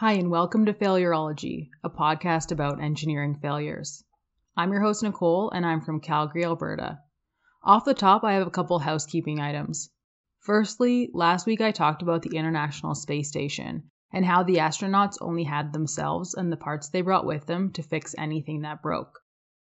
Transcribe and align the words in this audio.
Hi, 0.00 0.12
and 0.12 0.30
welcome 0.30 0.64
to 0.66 0.72
Failurology, 0.72 1.70
a 1.82 1.90
podcast 1.90 2.52
about 2.52 2.80
engineering 2.80 3.34
failures. 3.34 4.04
I'm 4.56 4.70
your 4.70 4.80
host, 4.80 5.02
Nicole, 5.02 5.50
and 5.50 5.66
I'm 5.66 5.80
from 5.80 5.98
Calgary, 6.00 6.44
Alberta. 6.44 7.00
Off 7.64 7.84
the 7.84 7.94
top, 7.94 8.22
I 8.22 8.34
have 8.34 8.46
a 8.46 8.50
couple 8.52 8.78
housekeeping 8.78 9.40
items. 9.40 9.90
Firstly, 10.38 11.10
last 11.12 11.46
week 11.46 11.60
I 11.60 11.72
talked 11.72 12.00
about 12.00 12.22
the 12.22 12.36
International 12.36 12.94
Space 12.94 13.28
Station 13.28 13.90
and 14.12 14.24
how 14.24 14.44
the 14.44 14.58
astronauts 14.58 15.18
only 15.20 15.42
had 15.42 15.72
themselves 15.72 16.32
and 16.32 16.52
the 16.52 16.56
parts 16.56 16.88
they 16.88 17.00
brought 17.00 17.26
with 17.26 17.46
them 17.46 17.72
to 17.72 17.82
fix 17.82 18.14
anything 18.16 18.60
that 18.60 18.80
broke. 18.80 19.18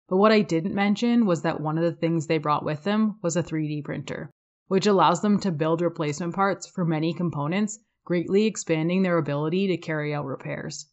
But 0.09 0.17
what 0.17 0.31
I 0.31 0.41
didn't 0.41 0.73
mention 0.73 1.27
was 1.27 1.43
that 1.43 1.61
one 1.61 1.77
of 1.77 1.83
the 1.83 1.99
things 1.99 2.25
they 2.25 2.39
brought 2.39 2.65
with 2.65 2.83
them 2.83 3.19
was 3.21 3.37
a 3.37 3.43
3D 3.43 3.83
printer, 3.83 4.31
which 4.69 4.87
allows 4.87 5.21
them 5.21 5.39
to 5.41 5.51
build 5.51 5.81
replacement 5.81 6.33
parts 6.33 6.65
for 6.65 6.83
many 6.83 7.13
components 7.13 7.77
greatly 8.05 8.45
expanding 8.45 9.01
their 9.01 9.17
ability 9.17 9.67
to 9.67 9.77
carry 9.77 10.13
out 10.13 10.25
repairs. 10.25 10.87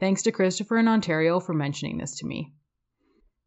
Thanks 0.00 0.22
to 0.24 0.32
Christopher 0.32 0.76
in 0.78 0.88
Ontario 0.88 1.40
for 1.40 1.54
mentioning 1.54 1.96
this 1.96 2.18
to 2.18 2.26
me. 2.26 2.52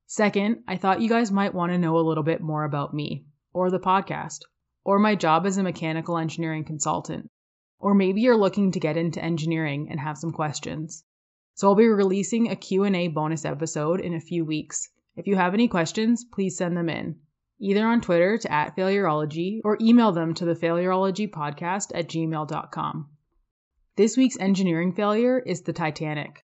Second, 0.07 0.63
I 0.67 0.77
thought 0.77 1.01
you 1.01 1.09
guys 1.09 1.31
might 1.31 1.53
want 1.53 1.71
to 1.71 1.77
know 1.77 1.97
a 1.97 2.07
little 2.07 2.23
bit 2.23 2.41
more 2.41 2.63
about 2.63 2.93
me, 2.93 3.25
or 3.53 3.69
the 3.69 3.79
podcast, 3.79 4.39
or 4.83 4.97
my 4.97 5.13
job 5.13 5.45
as 5.45 5.57
a 5.57 5.63
mechanical 5.63 6.17
engineering 6.17 6.63
consultant. 6.63 7.29
Or 7.77 7.93
maybe 7.93 8.21
you're 8.21 8.35
looking 8.35 8.71
to 8.71 8.79
get 8.79 8.97
into 8.97 9.23
engineering 9.23 9.89
and 9.91 9.99
have 9.99 10.17
some 10.17 10.31
questions. 10.31 11.03
So 11.53 11.67
I'll 11.67 11.75
be 11.75 11.87
releasing 11.87 12.49
a 12.49 12.55
Q&A 12.55 13.09
bonus 13.09 13.45
episode 13.45 13.99
in 13.99 14.13
a 14.13 14.19
few 14.19 14.45
weeks. 14.45 14.89
If 15.15 15.27
you 15.27 15.35
have 15.35 15.53
any 15.53 15.67
questions, 15.67 16.23
please 16.23 16.57
send 16.57 16.75
them 16.75 16.89
in 16.89 17.19
either 17.59 17.85
on 17.85 18.01
Twitter 18.01 18.37
to 18.37 18.51
at 18.51 18.75
failurology 18.75 19.61
or 19.63 19.77
email 19.79 20.11
them 20.11 20.33
to 20.33 20.45
the 20.45 20.55
failurology 20.55 21.29
podcast 21.29 21.91
at 21.93 22.07
gmail.com. 22.07 23.09
This 23.95 24.17
week's 24.17 24.39
engineering 24.39 24.93
failure 24.93 25.39
is 25.39 25.61
the 25.61 25.73
Titanic. 25.73 26.43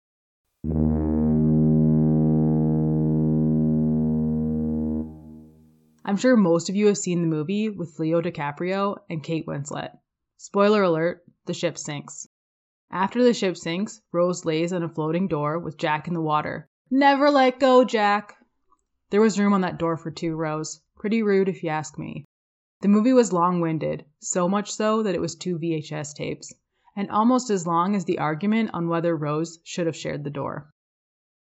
I'm 6.04 6.16
sure 6.16 6.36
most 6.36 6.69
of 6.69 6.77
you 6.77 6.88
have 6.88 6.98
seen 6.98 7.22
the 7.22 7.28
movie 7.28 7.70
with 7.70 7.98
Leo 7.98 8.20
DiCaprio 8.20 8.98
and 9.08 9.22
Kate 9.22 9.47
Winslet. 9.47 9.97
Spoiler 10.36 10.82
alert 10.82 11.24
the 11.47 11.54
ship 11.54 11.78
sinks. 11.78 12.28
After 12.91 13.24
the 13.24 13.32
ship 13.32 13.56
sinks, 13.56 14.02
Rose 14.12 14.44
lays 14.44 14.74
on 14.74 14.82
a 14.82 14.88
floating 14.88 15.26
door 15.26 15.58
with 15.58 15.78
Jack 15.78 16.08
in 16.08 16.12
the 16.14 16.20
water. 16.20 16.69
Never 16.91 17.30
let 17.30 17.58
go, 17.58 17.84
Jack! 17.84 18.36
There 19.08 19.22
was 19.22 19.38
room 19.38 19.54
on 19.54 19.62
that 19.62 19.78
door 19.78 19.97
for 19.97 20.10
two, 20.10 20.34
Rose. 20.34 20.81
Pretty 21.03 21.20
rude, 21.20 21.48
if 21.48 21.64
you 21.64 21.69
ask 21.69 21.98
me. 21.98 22.25
The 22.81 22.86
movie 22.86 23.12
was 23.12 23.33
long 23.33 23.61
winded, 23.61 24.05
so 24.20 24.48
much 24.48 24.72
so 24.72 25.03
that 25.03 25.17
it 25.17 25.20
was 25.20 25.34
two 25.34 25.59
VHS 25.59 26.14
tapes, 26.14 26.55
and 26.94 27.11
almost 27.11 27.50
as 27.50 27.67
long 27.67 27.97
as 27.97 28.05
the 28.05 28.20
argument 28.20 28.70
on 28.72 28.86
whether 28.86 29.17
Rose 29.17 29.59
should 29.64 29.86
have 29.86 29.97
shared 29.97 30.22
the 30.22 30.31
door. 30.31 30.70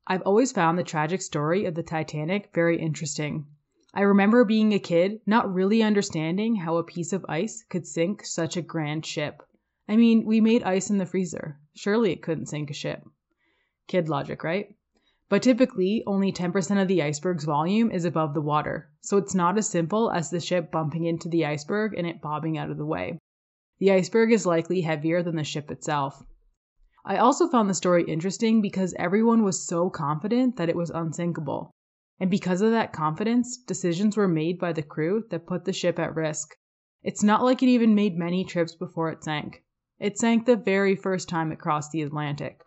I've 0.08 0.22
always 0.22 0.54
found 0.54 0.78
the 0.78 0.86
tragic 0.86 1.22
story 1.22 1.66
of 1.66 1.76
the 1.76 1.84
Titanic 1.84 2.52
very 2.54 2.80
interesting. 2.80 3.46
I 3.94 4.04
remember 4.04 4.46
being 4.46 4.72
a 4.72 4.80
kid, 4.80 5.20
not 5.26 5.54
really 5.54 5.84
understanding 5.84 6.56
how 6.56 6.78
a 6.78 6.84
piece 6.86 7.12
of 7.12 7.26
ice 7.28 7.66
could 7.68 7.86
sink 7.86 8.26
such 8.26 8.56
a 8.56 8.62
grand 8.62 9.06
ship. 9.06 9.44
I 9.86 9.98
mean, 9.98 10.26
we 10.26 10.40
made 10.40 10.64
ice 10.64 10.90
in 10.90 10.98
the 10.98 11.06
freezer. 11.06 11.60
Surely 11.76 12.14
it 12.14 12.22
couldn't 12.22 12.46
sink 12.46 12.70
a 12.70 12.74
ship. 12.74 13.04
Kid 13.90 14.08
logic, 14.08 14.46
right? 14.46 14.78
But 15.32 15.44
typically, 15.44 16.04
only 16.06 16.34
10% 16.34 16.82
of 16.82 16.90
the 16.90 17.02
iceberg's 17.02 17.46
volume 17.46 17.90
is 17.90 18.04
above 18.04 18.34
the 18.34 18.42
water, 18.42 18.92
so 19.00 19.16
it's 19.16 19.34
not 19.34 19.58
as 19.58 19.70
simple 19.70 20.12
as 20.12 20.30
the 20.30 20.42
ship 20.42 20.70
bumping 20.74 21.06
into 21.06 21.30
the 21.30 21.46
iceberg 21.46 21.94
and 21.98 22.06
it 22.06 22.22
bobbing 22.22 22.58
out 22.58 22.70
of 22.70 22.76
the 22.76 22.86
way. 22.86 23.18
The 23.80 23.94
iceberg 23.94 24.34
is 24.34 24.46
likely 24.46 24.82
heavier 24.82 25.24
than 25.24 25.38
the 25.38 25.46
ship 25.46 25.72
itself. 25.72 26.22
I 27.06 27.16
also 27.16 27.48
found 27.48 27.70
the 27.70 27.74
story 27.74 28.04
interesting 28.04 28.62
because 28.62 28.94
everyone 29.00 29.46
was 29.46 29.66
so 29.66 29.90
confident 29.90 30.58
that 30.58 30.68
it 30.68 30.76
was 30.76 30.90
unsinkable. 30.90 31.72
And 32.20 32.30
because 32.30 32.60
of 32.60 32.72
that 32.72 32.92
confidence, 32.92 33.56
decisions 33.56 34.18
were 34.18 34.28
made 34.28 34.60
by 34.60 34.74
the 34.74 34.84
crew 34.84 35.24
that 35.30 35.48
put 35.48 35.64
the 35.64 35.72
ship 35.72 35.98
at 35.98 36.14
risk. 36.14 36.58
It's 37.04 37.24
not 37.24 37.42
like 37.42 37.64
it 37.64 37.70
even 37.70 37.96
made 37.96 38.18
many 38.18 38.44
trips 38.44 38.76
before 38.76 39.10
it 39.10 39.24
sank. 39.24 39.64
It 39.98 40.18
sank 40.18 40.46
the 40.46 40.58
very 40.58 40.98
first 40.98 41.30
time 41.30 41.54
it 41.54 41.60
crossed 41.60 41.92
the 41.92 42.02
Atlantic. 42.02 42.60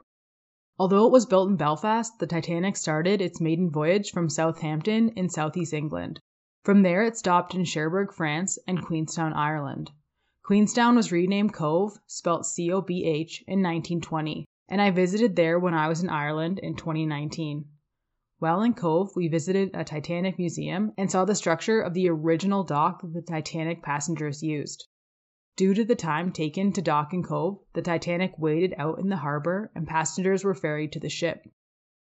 Although 0.77 1.07
it 1.07 1.13
was 1.13 1.25
built 1.25 1.49
in 1.49 1.57
Belfast, 1.57 2.19
the 2.19 2.27
Titanic 2.27 2.77
started 2.77 3.21
its 3.21 3.41
maiden 3.41 3.71
voyage 3.71 4.11
from 4.11 4.29
Southampton 4.29 5.11
in 5.11 5.29
southeast 5.29 5.73
England. 5.73 6.19
From 6.65 6.83
there 6.83 7.05
it 7.05 7.17
stopped 7.17 7.55
in 7.55 7.65
Cherbourg, 7.65 8.13
France, 8.13 8.59
and 8.67 8.85
Queenstown, 8.85 9.33
Ireland. 9.35 9.93
Queenstown 10.43 10.97
was 10.97 11.13
renamed 11.13 11.53
Cobh, 11.53 11.99
spelt 12.09 12.45
C 12.45 12.73
O 12.73 12.81
B 12.81 13.05
H, 13.05 13.45
in 13.47 13.63
1920, 13.63 14.47
and 14.69 14.83
I 14.83 14.91
visited 14.91 15.37
there 15.37 15.61
when 15.61 15.75
I 15.75 15.87
was 15.87 16.03
in 16.03 16.09
Ireland 16.09 16.59
in 16.59 16.75
2019. 16.75 17.67
While 18.41 18.63
in 18.63 18.75
Cobh, 18.75 19.15
we 19.15 19.29
visited 19.29 19.71
a 19.75 19.85
Titanic 19.85 20.39
museum 20.39 20.93
and 20.99 21.09
saw 21.09 21.25
the 21.25 21.37
structure 21.37 21.81
of 21.81 21.95
the 21.95 22.09
original 22.09 22.65
dock 22.65 23.01
that 23.03 23.15
the 23.15 23.23
Titanic 23.23 23.81
passengers 23.81 24.43
used. 24.43 24.89
Due 25.57 25.73
to 25.73 25.85
the 25.85 25.95
time 25.95 26.33
taken 26.33 26.73
to 26.73 26.83
dock 26.83 27.13
in 27.13 27.23
Cobh, 27.23 27.61
the 27.75 27.83
Titanic 27.83 28.37
waited 28.39 28.75
out 28.77 28.99
in 28.99 29.09
the 29.09 29.19
harbor 29.19 29.71
and 29.75 29.87
passengers 29.87 30.43
were 30.43 30.55
ferried 30.55 30.91
to 30.93 30.99
the 30.99 31.09
ship. 31.09 31.47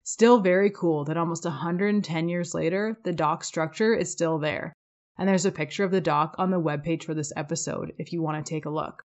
Still 0.02 0.40
very 0.40 0.70
cool 0.70 1.04
that 1.04 1.16
almost 1.16 1.44
110 1.44 2.28
years 2.28 2.54
later, 2.54 2.98
the 3.04 3.12
dock 3.12 3.42
structure 3.42 3.94
is 3.94 4.12
still 4.12 4.38
there. 4.38 4.74
And 5.16 5.26
there's 5.26 5.46
a 5.46 5.52
picture 5.52 5.82
of 5.82 5.90
the 5.90 6.00
dock 6.00 6.34
on 6.36 6.50
the 6.50 6.60
webpage 6.60 7.04
for 7.04 7.14
this 7.14 7.32
episode 7.36 7.94
if 7.98 8.12
you 8.12 8.20
want 8.20 8.44
to 8.44 8.48
take 8.48 8.66
a 8.66 8.70
look. 8.70 9.04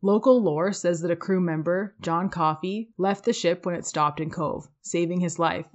Local 0.00 0.42
lore 0.42 0.72
says 0.72 1.02
that 1.02 1.10
a 1.10 1.16
crew 1.16 1.40
member, 1.40 1.94
John 2.00 2.30
Coffey, 2.30 2.90
left 2.96 3.24
the 3.24 3.32
ship 3.32 3.66
when 3.66 3.74
it 3.74 3.84
stopped 3.84 4.18
in 4.18 4.30
Cobh, 4.30 4.66
saving 4.80 5.20
his 5.20 5.38
life. 5.38 5.68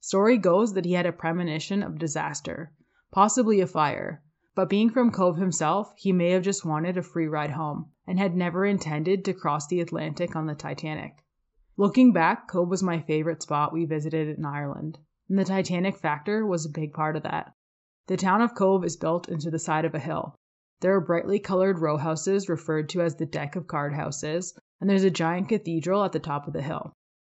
Story 0.00 0.36
goes 0.36 0.74
that 0.74 0.84
he 0.84 0.92
had 0.92 1.06
a 1.06 1.12
premonition 1.12 1.82
of 1.82 1.98
disaster, 1.98 2.72
possibly 3.10 3.60
a 3.60 3.66
fire, 3.66 4.22
but 4.58 4.68
being 4.68 4.90
from 4.90 5.12
Cobh 5.12 5.36
himself, 5.36 5.92
he 5.96 6.10
may 6.10 6.30
have 6.30 6.42
just 6.42 6.64
wanted 6.64 6.96
a 6.96 7.02
free 7.04 7.28
ride 7.28 7.52
home 7.52 7.92
and 8.08 8.18
had 8.18 8.34
never 8.34 8.66
intended 8.66 9.24
to 9.24 9.32
cross 9.32 9.68
the 9.68 9.80
Atlantic 9.80 10.34
on 10.34 10.46
the 10.46 10.54
Titanic. 10.56 11.24
Looking 11.76 12.12
back, 12.12 12.48
Cobh 12.48 12.68
was 12.68 12.82
my 12.82 12.98
favorite 12.98 13.40
spot 13.40 13.72
we 13.72 13.84
visited 13.84 14.36
in 14.36 14.44
Ireland, 14.44 14.98
and 15.28 15.38
the 15.38 15.44
Titanic 15.44 15.96
factor 15.96 16.44
was 16.44 16.66
a 16.66 16.70
big 16.70 16.92
part 16.92 17.14
of 17.14 17.22
that. 17.22 17.54
The 18.08 18.16
town 18.16 18.42
of 18.42 18.56
Cobh 18.56 18.84
is 18.84 18.96
built 18.96 19.28
into 19.28 19.48
the 19.48 19.60
side 19.60 19.84
of 19.84 19.94
a 19.94 20.00
hill. 20.00 20.34
There 20.80 20.92
are 20.96 21.00
brightly 21.00 21.38
colored 21.38 21.78
row 21.78 21.96
houses 21.96 22.48
referred 22.48 22.88
to 22.88 23.00
as 23.00 23.14
the 23.14 23.26
deck 23.26 23.54
of 23.54 23.68
card 23.68 23.94
houses, 23.94 24.58
and 24.80 24.90
there's 24.90 25.04
a 25.04 25.08
giant 25.08 25.50
cathedral 25.50 26.02
at 26.02 26.10
the 26.10 26.18
top 26.18 26.48
of 26.48 26.52
the 26.52 26.62
hill. 26.62 26.92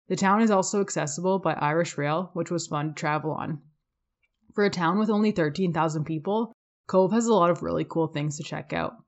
The 0.07 0.15
town 0.15 0.41
is 0.41 0.51
also 0.51 0.79
accessible 0.79 1.39
by 1.39 1.55
Irish 1.55 1.97
Rail, 1.97 2.29
which 2.31 2.49
was 2.49 2.67
fun 2.67 2.87
to 2.87 2.93
travel 2.93 3.31
on. 3.31 3.61
For 4.53 4.63
a 4.63 4.69
town 4.69 4.97
with 4.97 5.09
only 5.09 5.31
13,000 5.31 6.05
people, 6.05 6.53
Cobh 6.89 7.11
has 7.11 7.27
a 7.27 7.35
lot 7.35 7.51
of 7.51 7.61
really 7.61 7.85
cool 7.85 8.07
things 8.07 8.35
to 8.37 8.43
check 8.43 8.73
out, 8.73 9.03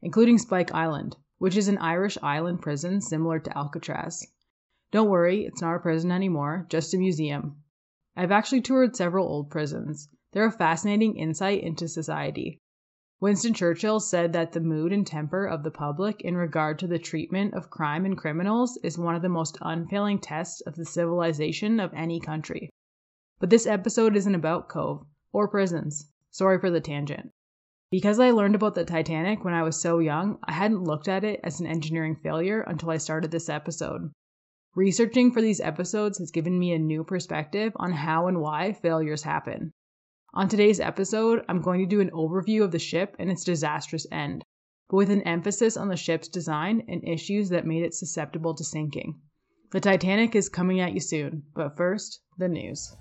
including 0.00 0.38
Spike 0.38 0.72
Island, 0.72 1.18
which 1.36 1.54
is 1.54 1.68
an 1.68 1.76
Irish 1.76 2.16
island 2.22 2.62
prison 2.62 3.02
similar 3.02 3.38
to 3.40 3.54
Alcatraz. 3.54 4.26
Don't 4.90 5.10
worry, 5.10 5.44
it's 5.44 5.60
not 5.60 5.76
a 5.76 5.78
prison 5.78 6.10
anymore, 6.10 6.64
just 6.70 6.94
a 6.94 6.96
museum. 6.96 7.62
I've 8.16 8.32
actually 8.32 8.62
toured 8.62 8.96
several 8.96 9.28
old 9.28 9.50
prisons. 9.50 10.08
They're 10.32 10.46
a 10.46 10.50
fascinating 10.50 11.18
insight 11.18 11.62
into 11.62 11.88
society. 11.88 12.58
Winston 13.20 13.52
Churchill 13.52 14.00
said 14.00 14.32
that 14.32 14.52
the 14.52 14.60
mood 14.60 14.90
and 14.90 15.06
temper 15.06 15.44
of 15.44 15.62
the 15.62 15.70
public 15.70 16.22
in 16.22 16.38
regard 16.38 16.78
to 16.78 16.86
the 16.86 16.98
treatment 16.98 17.52
of 17.52 17.68
crime 17.68 18.06
and 18.06 18.16
criminals 18.16 18.78
is 18.82 18.96
one 18.96 19.14
of 19.14 19.20
the 19.20 19.28
most 19.28 19.58
unfailing 19.60 20.20
tests 20.20 20.62
of 20.62 20.76
the 20.76 20.86
civilization 20.86 21.80
of 21.80 21.92
any 21.92 22.18
country. 22.18 22.70
But 23.38 23.50
this 23.50 23.66
episode 23.66 24.16
isn't 24.16 24.34
about 24.34 24.70
Cobh 24.70 25.04
or 25.34 25.48
prisons. 25.48 26.10
Sorry 26.36 26.60
for 26.60 26.70
the 26.70 26.82
tangent. 26.82 27.32
Because 27.90 28.20
I 28.20 28.30
learned 28.30 28.56
about 28.56 28.74
the 28.74 28.84
Titanic 28.84 29.42
when 29.42 29.54
I 29.54 29.62
was 29.62 29.80
so 29.80 30.00
young, 30.00 30.38
I 30.44 30.52
hadn't 30.52 30.84
looked 30.84 31.08
at 31.08 31.24
it 31.24 31.40
as 31.42 31.60
an 31.60 31.66
engineering 31.66 32.14
failure 32.14 32.60
until 32.60 32.90
I 32.90 32.98
started 32.98 33.30
this 33.30 33.48
episode. 33.48 34.12
Researching 34.74 35.32
for 35.32 35.40
these 35.40 35.62
episodes 35.62 36.18
has 36.18 36.30
given 36.30 36.58
me 36.58 36.74
a 36.74 36.78
new 36.78 37.04
perspective 37.04 37.72
on 37.76 37.90
how 37.90 38.26
and 38.26 38.42
why 38.42 38.74
failures 38.74 39.22
happen. 39.22 39.72
On 40.34 40.46
today's 40.46 40.78
episode, 40.78 41.42
I'm 41.48 41.62
going 41.62 41.80
to 41.80 41.86
do 41.86 42.02
an 42.02 42.10
overview 42.10 42.62
of 42.62 42.70
the 42.70 42.78
ship 42.78 43.16
and 43.18 43.30
its 43.30 43.42
disastrous 43.42 44.06
end, 44.12 44.44
but 44.90 44.98
with 44.98 45.10
an 45.10 45.22
emphasis 45.22 45.74
on 45.74 45.88
the 45.88 45.96
ship's 45.96 46.28
design 46.28 46.82
and 46.86 47.02
issues 47.08 47.48
that 47.48 47.64
made 47.64 47.82
it 47.82 47.94
susceptible 47.94 48.54
to 48.56 48.62
sinking. 48.62 49.22
The 49.70 49.80
Titanic 49.80 50.36
is 50.36 50.50
coming 50.50 50.80
at 50.80 50.92
you 50.92 51.00
soon, 51.00 51.44
but 51.54 51.78
first, 51.78 52.20
the 52.36 52.48
news. 52.48 52.94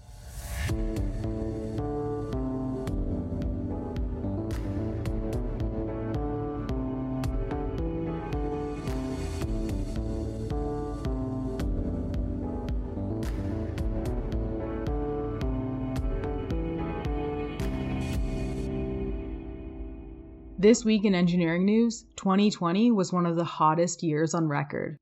This 20.65 20.83
week 20.83 21.05
in 21.05 21.13
engineering 21.13 21.63
news, 21.63 22.05
2020 22.15 22.89
was 22.89 23.13
one 23.13 23.27
of 23.27 23.35
the 23.35 23.43
hottest 23.43 24.01
years 24.01 24.33
on 24.33 24.47
record. 24.47 24.97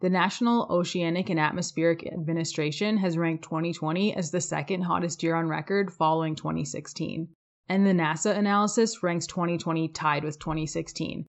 The 0.00 0.10
National 0.10 0.66
Oceanic 0.68 1.30
and 1.30 1.38
Atmospheric 1.38 2.04
Administration 2.04 2.96
has 2.96 3.16
ranked 3.16 3.44
2020 3.44 4.16
as 4.16 4.32
the 4.32 4.40
second 4.40 4.82
hottest 4.82 5.22
year 5.22 5.36
on 5.36 5.46
record 5.46 5.92
following 5.92 6.34
2016, 6.34 7.28
and 7.68 7.86
the 7.86 7.92
NASA 7.92 8.36
analysis 8.36 9.00
ranks 9.04 9.28
2020 9.28 9.86
tied 9.90 10.24
with 10.24 10.40
2016. 10.40 11.24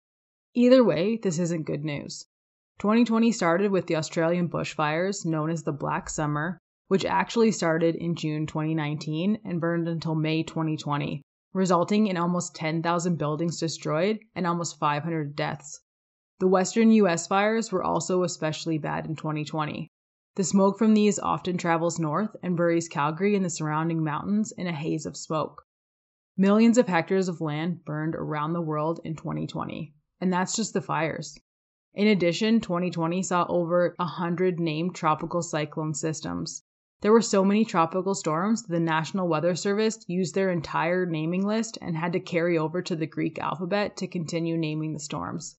Either 0.56 0.84
way, 0.84 1.18
this 1.18 1.38
isn't 1.38 1.68
good 1.68 1.86
news. 1.86 2.26
2020 2.80 3.32
started 3.32 3.70
with 3.70 3.86
the 3.86 3.98
Australian 3.98 4.50
bushfires 4.50 5.24
known 5.24 5.52
as 5.52 5.62
the 5.62 5.72
Black 5.72 6.10
Summer, 6.10 6.58
which 6.88 7.06
actually 7.06 7.52
started 7.52 7.94
in 7.94 8.16
June 8.16 8.48
2019 8.48 9.38
and 9.46 9.62
burned 9.62 9.88
until 9.88 10.16
May 10.16 10.42
2020, 10.42 11.22
resulting 11.58 12.06
in 12.06 12.16
almost 12.16 12.56
10,000 12.56 13.18
buildings 13.18 13.60
destroyed 13.60 14.20
and 14.36 14.46
almost 14.46 14.78
500 14.80 15.36
deaths. 15.36 15.82
The 16.40 16.48
western 16.48 16.92
US 16.92 17.26
fires 17.26 17.72
were 17.72 17.84
also 17.84 18.22
especially 18.22 18.78
bad 18.78 19.08
in 19.08 19.16
2020. 19.16 19.92
The 20.36 20.44
smoke 20.44 20.78
from 20.78 20.94
these 20.94 21.18
often 21.18 21.58
travels 21.58 21.98
north 21.98 22.36
and 22.44 22.56
buries 22.56 22.88
Calgary 22.88 23.36
and 23.36 23.44
the 23.44 23.50
surrounding 23.50 24.04
mountains 24.04 24.52
in 24.52 24.68
a 24.68 24.72
haze 24.72 25.08
of 25.08 25.18
smoke. 25.18 25.64
Millions 26.38 26.78
of 26.78 26.88
hectares 26.88 27.28
of 27.28 27.42
land 27.42 27.84
burned 27.84 28.14
around 28.14 28.54
the 28.54 28.62
world 28.62 29.00
in 29.04 29.16
2020, 29.16 29.96
and 30.22 30.32
that's 30.32 30.56
just 30.56 30.74
the 30.74 30.82
fires. 30.82 31.40
In 31.96 32.06
addition, 32.06 32.62
2020 32.62 33.24
saw 33.24 33.48
over 33.50 33.96
100 33.98 34.60
named 34.60 34.94
tropical 34.94 35.42
cyclone 35.42 35.96
systems. 35.96 36.62
There 37.02 37.12
were 37.14 37.22
so 37.22 37.46
many 37.46 37.64
tropical 37.64 38.16
storms, 38.16 38.64
the 38.64 38.80
National 38.80 39.28
Weather 39.28 39.54
Service 39.54 40.04
used 40.08 40.34
their 40.34 40.50
entire 40.50 41.06
naming 41.06 41.46
list 41.46 41.78
and 41.80 41.96
had 41.96 42.12
to 42.14 42.20
carry 42.20 42.58
over 42.58 42.82
to 42.82 42.96
the 42.96 43.06
Greek 43.06 43.38
alphabet 43.38 43.96
to 43.98 44.08
continue 44.08 44.58
naming 44.58 44.94
the 44.94 45.00
storms. 45.00 45.58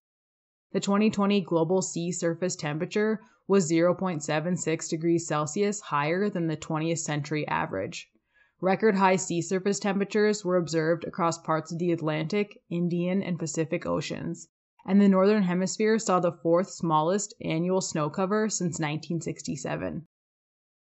The 0.73 0.81
2020 0.81 1.39
global 1.39 1.81
sea 1.81 2.11
surface 2.11 2.57
temperature 2.57 3.21
was 3.47 3.71
0.76 3.71 4.89
degrees 4.89 5.27
Celsius 5.27 5.79
higher 5.79 6.29
than 6.29 6.47
the 6.47 6.57
20th 6.57 6.99
century 6.99 7.47
average. 7.47 8.11
Record 8.59 8.95
high 8.95 9.15
sea 9.15 9.41
surface 9.41 9.79
temperatures 9.79 10.43
were 10.43 10.57
observed 10.57 11.05
across 11.05 11.37
parts 11.37 11.71
of 11.71 11.79
the 11.79 11.93
Atlantic, 11.93 12.61
Indian, 12.69 13.23
and 13.23 13.39
Pacific 13.39 13.85
Oceans, 13.85 14.49
and 14.85 14.99
the 14.99 15.07
Northern 15.07 15.43
Hemisphere 15.43 15.99
saw 15.99 16.19
the 16.19 16.33
fourth 16.33 16.69
smallest 16.69 17.33
annual 17.39 17.79
snow 17.79 18.09
cover 18.09 18.49
since 18.49 18.73
1967. 18.77 20.05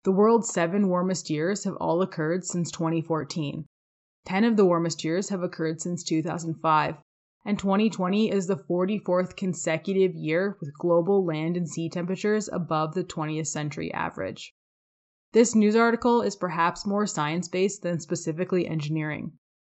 The 0.05 0.13
world's 0.13 0.49
seven 0.49 0.87
warmest 0.87 1.29
years 1.29 1.65
have 1.65 1.75
all 1.75 2.01
occurred 2.01 2.45
since 2.45 2.71
2014. 2.71 3.65
Ten 4.23 4.43
of 4.45 4.55
the 4.55 4.65
warmest 4.65 5.03
years 5.03 5.27
have 5.27 5.43
occurred 5.43 5.81
since 5.81 6.05
2005, 6.05 6.95
and 7.45 7.59
2020 7.59 8.31
is 8.31 8.47
the 8.47 8.55
44th 8.55 9.35
consecutive 9.35 10.15
year 10.15 10.55
with 10.61 10.77
global 10.77 11.25
land 11.25 11.57
and 11.57 11.69
sea 11.69 11.89
temperatures 11.89 12.47
above 12.53 12.93
the 12.93 13.03
20th 13.03 13.47
century 13.47 13.93
average. 13.93 14.55
This 15.33 15.53
news 15.53 15.75
article 15.75 16.21
is 16.21 16.37
perhaps 16.37 16.87
more 16.87 17.05
science 17.05 17.49
based 17.49 17.81
than 17.81 17.99
specifically 17.99 18.67
engineering, 18.67 19.33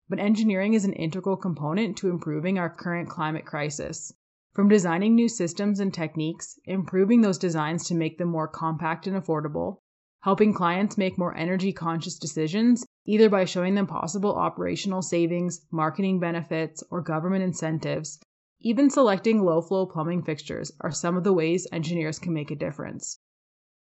but 0.07 0.19
engineering 0.19 0.73
is 0.73 0.85
an 0.85 0.93
integral 0.93 1.35
component 1.35 1.97
to 1.97 2.09
improving 2.09 2.57
our 2.57 2.69
current 2.69 3.09
climate 3.09 3.45
crisis. 3.45 4.13
From 4.53 4.69
designing 4.69 5.15
new 5.15 5.27
systems 5.27 5.81
and 5.81 5.93
techniques, 5.93 6.57
improving 6.63 7.19
those 7.19 7.37
designs 7.37 7.85
to 7.87 7.93
make 7.93 8.19
them 8.19 8.29
more 8.29 8.47
compact 8.47 9.05
and 9.05 9.21
affordable, 9.21 9.79
helping 10.23 10.53
clients 10.53 10.97
make 10.97 11.17
more 11.17 11.35
energy 11.35 11.73
conscious 11.73 12.17
decisions, 12.17 12.85
either 13.05 13.29
by 13.29 13.43
showing 13.43 13.75
them 13.75 13.85
possible 13.85 14.33
operational 14.33 15.01
savings, 15.01 15.65
marketing 15.69 16.17
benefits, 16.17 16.81
or 16.89 17.01
government 17.01 17.43
incentives. 17.43 18.19
Even 18.61 18.89
selecting 18.89 19.43
low 19.43 19.61
flow 19.61 19.85
plumbing 19.85 20.23
fixtures 20.23 20.71
are 20.79 20.91
some 20.91 21.17
of 21.17 21.25
the 21.25 21.33
ways 21.33 21.67
engineers 21.73 22.19
can 22.19 22.33
make 22.33 22.49
a 22.49 22.55
difference. 22.55 23.19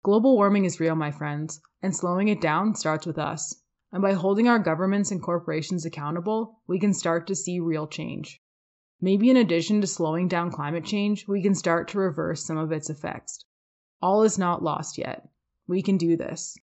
Global 0.01 0.35
warming 0.35 0.65
is 0.65 0.79
real, 0.79 0.95
my 0.95 1.11
friends, 1.11 1.61
and 1.83 1.95
slowing 1.95 2.27
it 2.27 2.41
down 2.41 2.73
starts 2.73 3.05
with 3.05 3.19
us. 3.19 3.61
And 3.91 4.01
by 4.01 4.13
holding 4.13 4.47
our 4.47 4.57
governments 4.57 5.11
and 5.11 5.21
corporations 5.21 5.85
accountable, 5.85 6.61
we 6.67 6.79
can 6.79 6.95
start 6.95 7.27
to 7.27 7.35
see 7.35 7.59
real 7.59 7.85
change. 7.85 8.41
Maybe 8.99 9.29
in 9.29 9.37
addition 9.37 9.81
to 9.81 9.87
slowing 9.87 10.27
down 10.29 10.49
climate 10.49 10.83
change, 10.83 11.27
we 11.27 11.43
can 11.43 11.53
start 11.53 11.89
to 11.89 11.99
reverse 11.99 12.43
some 12.43 12.57
of 12.57 12.71
its 12.71 12.89
effects. 12.89 13.45
All 14.01 14.23
is 14.23 14.39
not 14.39 14.63
lost 14.63 14.97
yet. 14.97 15.29
We 15.67 15.81
can 15.81 15.97
do 15.97 16.17
this. 16.17 16.57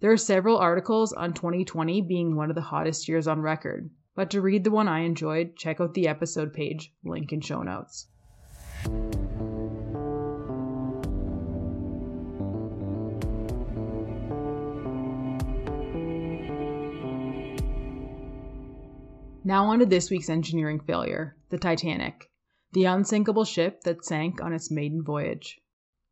There 0.00 0.12
are 0.12 0.16
several 0.16 0.58
articles 0.58 1.12
on 1.12 1.32
2020 1.32 2.02
being 2.02 2.36
one 2.36 2.50
of 2.50 2.54
the 2.54 2.60
hottest 2.62 3.08
years 3.08 3.26
on 3.26 3.40
record, 3.40 3.90
but 4.14 4.30
to 4.30 4.42
read 4.42 4.64
the 4.64 4.70
one 4.70 4.88
I 4.88 5.00
enjoyed, 5.00 5.56
check 5.56 5.80
out 5.80 5.94
the 5.94 6.06
episode 6.06 6.52
page, 6.52 6.92
link 7.02 7.32
in 7.32 7.40
show 7.40 7.62
notes. 7.62 8.08
Now 19.42 19.66
on 19.66 19.78
to 19.78 19.86
this 19.86 20.10
week's 20.10 20.28
engineering 20.28 20.80
failure, 20.80 21.36
the 21.48 21.58
Titanic, 21.58 22.30
the 22.72 22.84
unsinkable 22.84 23.44
ship 23.44 23.80
that 23.84 24.04
sank 24.04 24.42
on 24.42 24.52
its 24.52 24.70
maiden 24.70 25.02
voyage. 25.02 25.58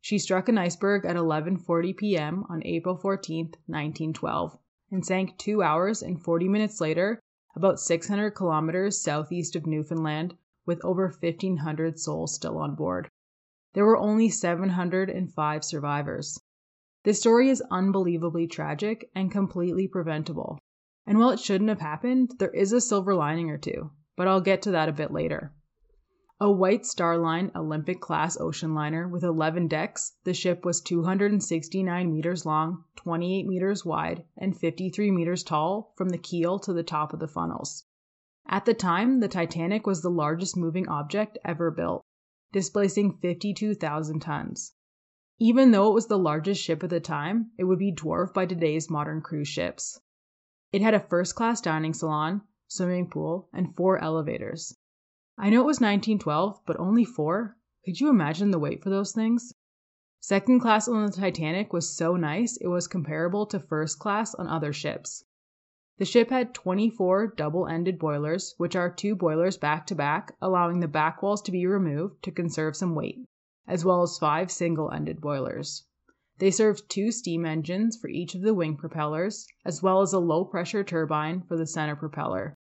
She 0.00 0.18
struck 0.18 0.48
an 0.48 0.58
iceberg 0.58 1.04
at 1.04 1.16
11:40 1.16 1.96
p.m. 1.96 2.44
on 2.48 2.62
April 2.64 2.96
14, 2.96 3.46
1912, 3.66 4.56
and 4.92 5.04
sank 5.04 5.36
2 5.38 5.62
hours 5.62 6.02
and 6.02 6.22
40 6.22 6.48
minutes 6.48 6.80
later 6.80 7.20
about 7.56 7.80
600 7.80 8.30
kilometers 8.30 9.00
southeast 9.00 9.56
of 9.56 9.66
Newfoundland 9.66 10.36
with 10.64 10.84
over 10.84 11.08
1500 11.08 11.98
souls 11.98 12.34
still 12.34 12.58
on 12.58 12.76
board. 12.76 13.08
There 13.74 13.84
were 13.84 13.96
only 13.96 14.28
705 14.28 15.64
survivors. 15.64 16.40
This 17.04 17.20
story 17.20 17.48
is 17.48 17.62
unbelievably 17.70 18.46
tragic 18.46 19.10
and 19.14 19.32
completely 19.32 19.88
preventable. 19.88 20.58
And 21.06 21.18
while 21.18 21.30
it 21.30 21.40
shouldn't 21.40 21.70
have 21.70 21.80
happened, 21.80 22.34
there 22.38 22.50
is 22.50 22.72
a 22.72 22.80
silver 22.80 23.14
lining 23.14 23.50
or 23.50 23.58
two, 23.58 23.90
but 24.16 24.28
I'll 24.28 24.40
get 24.40 24.62
to 24.62 24.70
that 24.72 24.88
a 24.88 24.92
bit 24.92 25.10
later. 25.10 25.52
A 26.40 26.52
White 26.52 26.86
Star 26.86 27.18
Line 27.18 27.50
Olympic 27.56 28.00
class 28.00 28.38
ocean 28.38 28.72
liner 28.72 29.08
with 29.08 29.24
11 29.24 29.66
decks, 29.66 30.12
the 30.22 30.32
ship 30.32 30.64
was 30.64 30.80
269 30.80 32.12
meters 32.12 32.46
long, 32.46 32.84
28 32.94 33.44
meters 33.44 33.84
wide, 33.84 34.24
and 34.36 34.56
53 34.56 35.10
meters 35.10 35.42
tall 35.42 35.92
from 35.96 36.10
the 36.10 36.16
keel 36.16 36.60
to 36.60 36.72
the 36.72 36.84
top 36.84 37.12
of 37.12 37.18
the 37.18 37.26
funnels. 37.26 37.86
At 38.46 38.66
the 38.66 38.72
time, 38.72 39.18
the 39.18 39.26
Titanic 39.26 39.84
was 39.84 40.00
the 40.00 40.12
largest 40.12 40.56
moving 40.56 40.86
object 40.86 41.38
ever 41.44 41.72
built, 41.72 42.04
displacing 42.52 43.18
52,000 43.18 44.20
tons. 44.20 44.74
Even 45.40 45.72
though 45.72 45.90
it 45.90 45.94
was 45.94 46.06
the 46.06 46.16
largest 46.16 46.62
ship 46.62 46.84
at 46.84 46.90
the 46.90 47.00
time, 47.00 47.50
it 47.58 47.64
would 47.64 47.80
be 47.80 47.90
dwarfed 47.90 48.32
by 48.32 48.46
today's 48.46 48.88
modern 48.88 49.22
cruise 49.22 49.48
ships. 49.48 50.00
It 50.70 50.82
had 50.82 50.94
a 50.94 51.00
first 51.00 51.34
class 51.34 51.60
dining 51.60 51.94
salon, 51.94 52.42
swimming 52.68 53.10
pool, 53.10 53.48
and 53.52 53.74
four 53.74 53.98
elevators. 53.98 54.76
I 55.40 55.50
know 55.50 55.60
it 55.60 55.66
was 55.66 55.80
1912, 55.80 56.62
but 56.66 56.80
only 56.80 57.04
four? 57.04 57.56
Could 57.84 58.00
you 58.00 58.08
imagine 58.08 58.50
the 58.50 58.58
wait 58.58 58.82
for 58.82 58.90
those 58.90 59.12
things? 59.12 59.54
Second 60.18 60.58
class 60.58 60.88
on 60.88 61.06
the 61.06 61.12
Titanic 61.12 61.72
was 61.72 61.94
so 61.94 62.16
nice 62.16 62.56
it 62.56 62.66
was 62.66 62.88
comparable 62.88 63.46
to 63.46 63.60
first 63.60 64.00
class 64.00 64.34
on 64.34 64.48
other 64.48 64.72
ships. 64.72 65.22
The 65.98 66.04
ship 66.04 66.30
had 66.30 66.54
24 66.54 67.34
double 67.36 67.68
ended 67.68 68.00
boilers, 68.00 68.56
which 68.58 68.74
are 68.74 68.90
two 68.92 69.14
boilers 69.14 69.56
back 69.56 69.86
to 69.86 69.94
back, 69.94 70.34
allowing 70.42 70.80
the 70.80 70.88
back 70.88 71.22
walls 71.22 71.40
to 71.42 71.52
be 71.52 71.68
removed 71.68 72.20
to 72.24 72.32
conserve 72.32 72.74
some 72.74 72.96
weight, 72.96 73.24
as 73.68 73.84
well 73.84 74.02
as 74.02 74.18
five 74.18 74.50
single 74.50 74.90
ended 74.90 75.20
boilers. 75.20 75.84
They 76.38 76.50
served 76.50 76.90
two 76.90 77.12
steam 77.12 77.46
engines 77.46 77.96
for 77.96 78.08
each 78.08 78.34
of 78.34 78.42
the 78.42 78.54
wing 78.54 78.76
propellers, 78.76 79.46
as 79.64 79.84
well 79.84 80.00
as 80.00 80.12
a 80.12 80.18
low 80.18 80.44
pressure 80.44 80.82
turbine 80.82 81.42
for 81.42 81.56
the 81.56 81.64
center 81.64 81.94
propeller. 81.94 82.56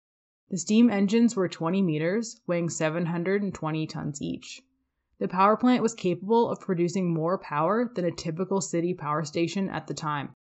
The 0.52 0.58
steam 0.58 0.90
engines 0.90 1.34
were 1.34 1.48
20 1.48 1.80
meters, 1.80 2.42
weighing 2.46 2.68
720 2.68 3.86
tons 3.86 4.20
each. 4.20 4.60
The 5.18 5.26
power 5.26 5.56
plant 5.56 5.82
was 5.82 5.94
capable 5.94 6.50
of 6.50 6.60
producing 6.60 7.10
more 7.10 7.38
power 7.38 7.90
than 7.94 8.04
a 8.04 8.10
typical 8.10 8.60
city 8.60 8.92
power 8.92 9.24
station 9.24 9.70
at 9.70 9.86
the 9.86 9.94
time. 9.94 10.34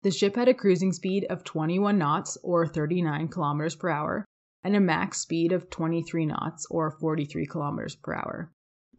The 0.00 0.10
ship 0.10 0.36
had 0.36 0.48
a 0.48 0.54
cruising 0.54 0.94
speed 0.94 1.26
of 1.28 1.44
21 1.44 1.98
knots 1.98 2.38
or 2.42 2.66
39 2.66 3.28
kilometers 3.28 3.76
per 3.76 3.90
hour 3.90 4.24
and 4.64 4.74
a 4.74 4.80
max 4.80 5.20
speed 5.20 5.52
of 5.52 5.68
23 5.68 6.24
knots 6.24 6.66
or 6.70 6.90
43 6.90 7.44
kilometers 7.44 7.94
per 7.94 8.14
hour. 8.14 8.50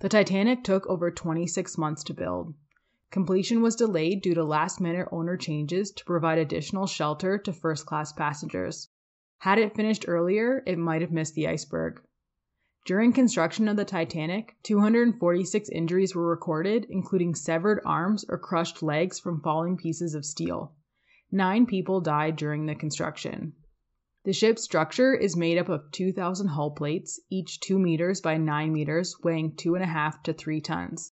The 0.02 0.10
Titanic 0.10 0.64
took 0.64 0.86
over 0.86 1.10
26 1.10 1.80
months 1.80 2.04
to 2.04 2.14
build. 2.14 2.54
Completion 3.10 3.64
was 3.64 3.76
delayed 3.76 4.22
due 4.22 4.36
to 4.36 4.44
last 4.44 4.80
minute 4.80 5.08
owner 5.12 5.36
changes 5.36 5.90
to 5.94 6.06
provide 6.06 6.38
additional 6.38 6.86
shelter 6.86 7.40
to 7.40 7.52
first 7.52 7.88
class 7.88 8.14
passengers. 8.14 8.90
Had 9.44 9.60
it 9.60 9.76
finished 9.76 10.06
earlier, 10.08 10.64
it 10.66 10.78
might 10.78 11.02
have 11.02 11.12
missed 11.12 11.36
the 11.36 11.50
iceberg. 11.50 12.00
During 12.86 13.12
construction 13.12 13.68
of 13.68 13.76
the 13.76 13.84
Titanic, 13.84 14.56
246 14.64 15.68
injuries 15.68 16.16
were 16.16 16.30
recorded, 16.30 16.88
including 16.90 17.36
severed 17.36 17.82
arms 17.86 18.24
or 18.30 18.38
crushed 18.38 18.82
legs 18.82 19.20
from 19.20 19.42
falling 19.42 19.76
pieces 19.76 20.16
of 20.16 20.24
steel. 20.24 20.72
Nine 21.30 21.66
people 21.66 22.00
died 22.00 22.38
during 22.38 22.68
the 22.68 22.74
construction. 22.74 23.52
The 24.24 24.32
ship's 24.32 24.64
structure 24.64 25.14
is 25.14 25.36
made 25.36 25.58
up 25.58 25.68
of 25.68 25.92
2,000 25.92 26.48
hull 26.48 26.72
plates, 26.72 27.20
each 27.30 27.60
2 27.60 27.78
meters 27.78 28.22
by 28.22 28.38
9 28.38 28.72
meters, 28.72 29.14
weighing 29.26 29.58
2.5 29.58 30.24
to 30.24 30.32
3 30.32 30.62
tons. 30.62 31.12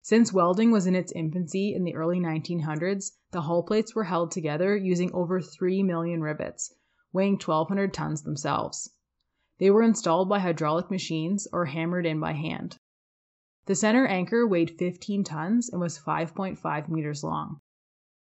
Since 0.00 0.32
welding 0.32 0.70
was 0.70 0.86
in 0.86 0.94
its 0.94 1.10
infancy 1.10 1.74
in 1.74 1.82
the 1.82 1.96
early 1.96 2.20
1900s, 2.20 3.16
the 3.32 3.40
hull 3.40 3.64
plates 3.64 3.96
were 3.96 4.04
held 4.04 4.30
together 4.30 4.76
using 4.76 5.12
over 5.12 5.40
3 5.40 5.82
million 5.82 6.20
rivets, 6.20 6.72
weighing 7.14 7.38
1,200 7.38 7.94
tons 7.94 8.22
themselves. 8.22 8.90
They 9.58 9.70
were 9.70 9.82
installed 9.82 10.28
by 10.28 10.40
hydraulic 10.40 10.90
machines 10.90 11.46
or 11.52 11.66
hammered 11.66 12.04
in 12.04 12.18
by 12.18 12.32
hand. 12.32 12.76
The 13.66 13.76
center 13.76 14.04
anchor 14.04 14.46
weighed 14.46 14.76
15 14.78 15.24
tons 15.24 15.70
and 15.70 15.80
was 15.80 15.98
5.5 15.98 16.88
meters 16.88 17.22
long. 17.24 17.60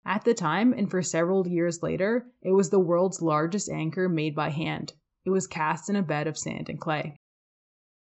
At 0.05 0.25
the 0.25 0.35
time, 0.35 0.73
and 0.73 0.91
for 0.91 1.03
several 1.03 1.49
years 1.49 1.83
later, 1.83 2.31
it 2.43 2.53
was 2.53 2.69
the 2.71 2.79
world's 2.79 3.23
largest 3.23 3.71
anchor 3.71 4.09
made 4.09 4.35
by 4.35 4.51
hand. 4.51 4.93
It 5.25 5.31
was 5.31 5.47
cast 5.47 5.89
in 5.89 5.97
a 5.97 6.03
bed 6.03 6.27
of 6.27 6.37
sand 6.37 6.69
and 6.69 6.79
clay. 6.79 7.17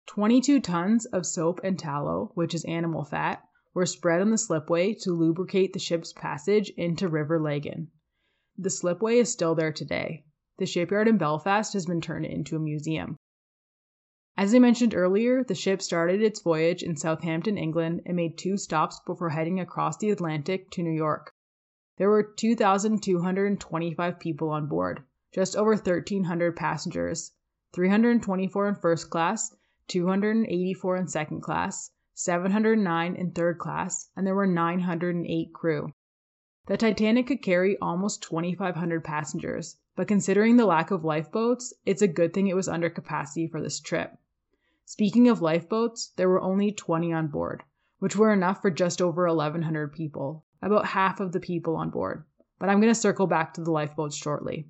22 0.06 0.60
tons 0.60 1.06
of 1.06 1.24
soap 1.24 1.60
and 1.62 1.78
tallow, 1.78 2.32
which 2.34 2.52
is 2.52 2.64
animal 2.64 3.04
fat, 3.04 3.42
were 3.74 3.86
spread 3.86 4.20
on 4.20 4.30
the 4.30 4.38
slipway 4.38 4.92
to 4.92 5.12
lubricate 5.12 5.72
the 5.72 5.78
ship's 5.78 6.12
passage 6.12 6.70
into 6.70 7.08
River 7.08 7.40
Lagan. 7.40 7.90
The 8.58 8.70
slipway 8.70 9.18
is 9.18 9.30
still 9.30 9.54
there 9.54 9.72
today. 9.72 10.24
The 10.58 10.66
shipyard 10.66 11.08
in 11.08 11.18
Belfast 11.18 11.72
has 11.72 11.86
been 11.86 12.00
turned 12.00 12.26
into 12.26 12.54
a 12.54 12.60
museum. 12.60 13.16
As 14.36 14.54
I 14.54 14.60
mentioned 14.60 14.94
earlier, 14.94 15.42
the 15.42 15.54
ship 15.54 15.82
started 15.82 16.22
its 16.22 16.40
voyage 16.40 16.82
in 16.82 16.96
Southampton, 16.96 17.58
England, 17.58 18.02
and 18.06 18.14
made 18.14 18.38
two 18.38 18.56
stops 18.56 19.00
before 19.06 19.30
heading 19.30 19.58
across 19.58 19.96
the 19.96 20.10
Atlantic 20.10 20.70
to 20.70 20.82
New 20.82 20.92
York. 20.92 21.34
There 21.96 22.08
were 22.08 22.22
2,225 22.22 24.18
people 24.20 24.50
on 24.50 24.68
board, 24.68 25.02
just 25.32 25.56
over 25.56 25.70
1,300 25.70 26.56
passengers, 26.56 27.32
324 27.72 28.68
in 28.68 28.74
first 28.76 29.10
class, 29.10 29.54
284 29.88 30.96
in 30.96 31.08
second 31.08 31.40
class, 31.40 31.90
709 32.14 33.16
in 33.16 33.32
third 33.32 33.58
class, 33.58 34.08
and 34.16 34.24
there 34.24 34.36
were 34.36 34.46
908 34.46 35.52
crew. 35.52 35.92
The 36.66 36.76
Titanic 36.76 37.26
could 37.26 37.42
carry 37.42 37.76
almost 37.78 38.22
2,500 38.22 39.02
passengers, 39.02 39.76
but 39.96 40.08
considering 40.08 40.56
the 40.56 40.66
lack 40.66 40.90
of 40.90 41.04
lifeboats, 41.04 41.72
it's 41.86 42.02
a 42.02 42.08
good 42.08 42.34
thing 42.34 42.48
it 42.48 42.56
was 42.56 42.68
under 42.68 42.90
capacity 42.90 43.46
for 43.46 43.60
this 43.60 43.78
trip. 43.78 44.18
Speaking 44.84 45.28
of 45.28 45.40
lifeboats, 45.40 46.12
there 46.16 46.28
were 46.28 46.40
only 46.40 46.72
20 46.72 47.12
on 47.12 47.28
board, 47.28 47.62
which 48.00 48.16
were 48.16 48.32
enough 48.32 48.60
for 48.60 48.70
just 48.70 49.00
over 49.00 49.26
1,100 49.26 49.92
people, 49.92 50.44
about 50.60 50.86
half 50.86 51.20
of 51.20 51.32
the 51.32 51.40
people 51.40 51.76
on 51.76 51.90
board. 51.90 52.24
But 52.58 52.68
I'm 52.68 52.80
going 52.80 52.92
to 52.92 52.94
circle 52.94 53.26
back 53.26 53.54
to 53.54 53.60
the 53.62 53.70
lifeboats 53.70 54.16
shortly. 54.16 54.68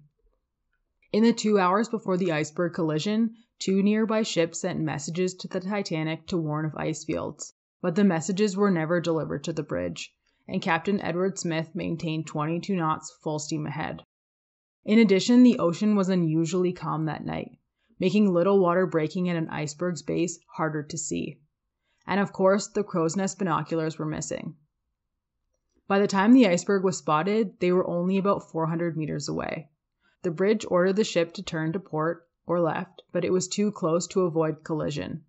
In 1.12 1.22
the 1.22 1.32
two 1.32 1.58
hours 1.58 1.88
before 1.88 2.16
the 2.16 2.32
iceberg 2.32 2.74
collision, 2.74 3.34
two 3.58 3.82
nearby 3.82 4.22
ships 4.22 4.60
sent 4.60 4.80
messages 4.80 5.34
to 5.34 5.48
the 5.48 5.60
Titanic 5.60 6.26
to 6.26 6.36
warn 6.36 6.64
of 6.64 6.76
ice 6.76 7.04
fields, 7.04 7.54
but 7.80 7.94
the 7.94 8.04
messages 8.04 8.56
were 8.56 8.70
never 8.70 9.00
delivered 9.00 9.42
to 9.44 9.52
the 9.52 9.62
bridge, 9.62 10.14
and 10.46 10.60
Captain 10.60 11.00
Edward 11.00 11.38
Smith 11.38 11.74
maintained 11.74 12.26
22 12.26 12.76
knots 12.76 13.10
full 13.22 13.38
steam 13.38 13.66
ahead. 13.66 14.04
In 14.84 14.98
addition, 14.98 15.42
the 15.42 15.58
ocean 15.58 15.96
was 15.96 16.10
unusually 16.10 16.72
calm 16.72 17.06
that 17.06 17.24
night, 17.24 17.58
making 17.98 18.30
little 18.30 18.60
water 18.60 18.86
breaking 18.86 19.30
at 19.30 19.36
an 19.36 19.48
iceberg's 19.48 20.02
base 20.02 20.38
harder 20.56 20.82
to 20.82 20.98
see. 20.98 21.40
And 22.06 22.20
of 22.20 22.32
course, 22.32 22.68
the 22.68 22.84
crow's 22.84 23.16
nest 23.16 23.38
binoculars 23.38 23.98
were 23.98 24.04
missing. 24.04 24.56
By 25.88 25.98
the 25.98 26.06
time 26.06 26.34
the 26.34 26.46
iceberg 26.46 26.84
was 26.84 26.98
spotted, 26.98 27.60
they 27.60 27.72
were 27.72 27.86
only 27.86 28.18
about 28.18 28.50
400 28.50 28.94
meters 28.96 29.26
away. 29.26 29.70
The 30.22 30.30
bridge 30.30 30.66
ordered 30.68 30.96
the 30.96 31.04
ship 31.04 31.32
to 31.34 31.42
turn 31.42 31.72
to 31.72 31.80
port 31.80 32.28
or 32.46 32.60
left, 32.60 33.02
but 33.10 33.24
it 33.24 33.32
was 33.32 33.48
too 33.48 33.72
close 33.72 34.06
to 34.08 34.22
avoid 34.22 34.64
collision. 34.64 35.24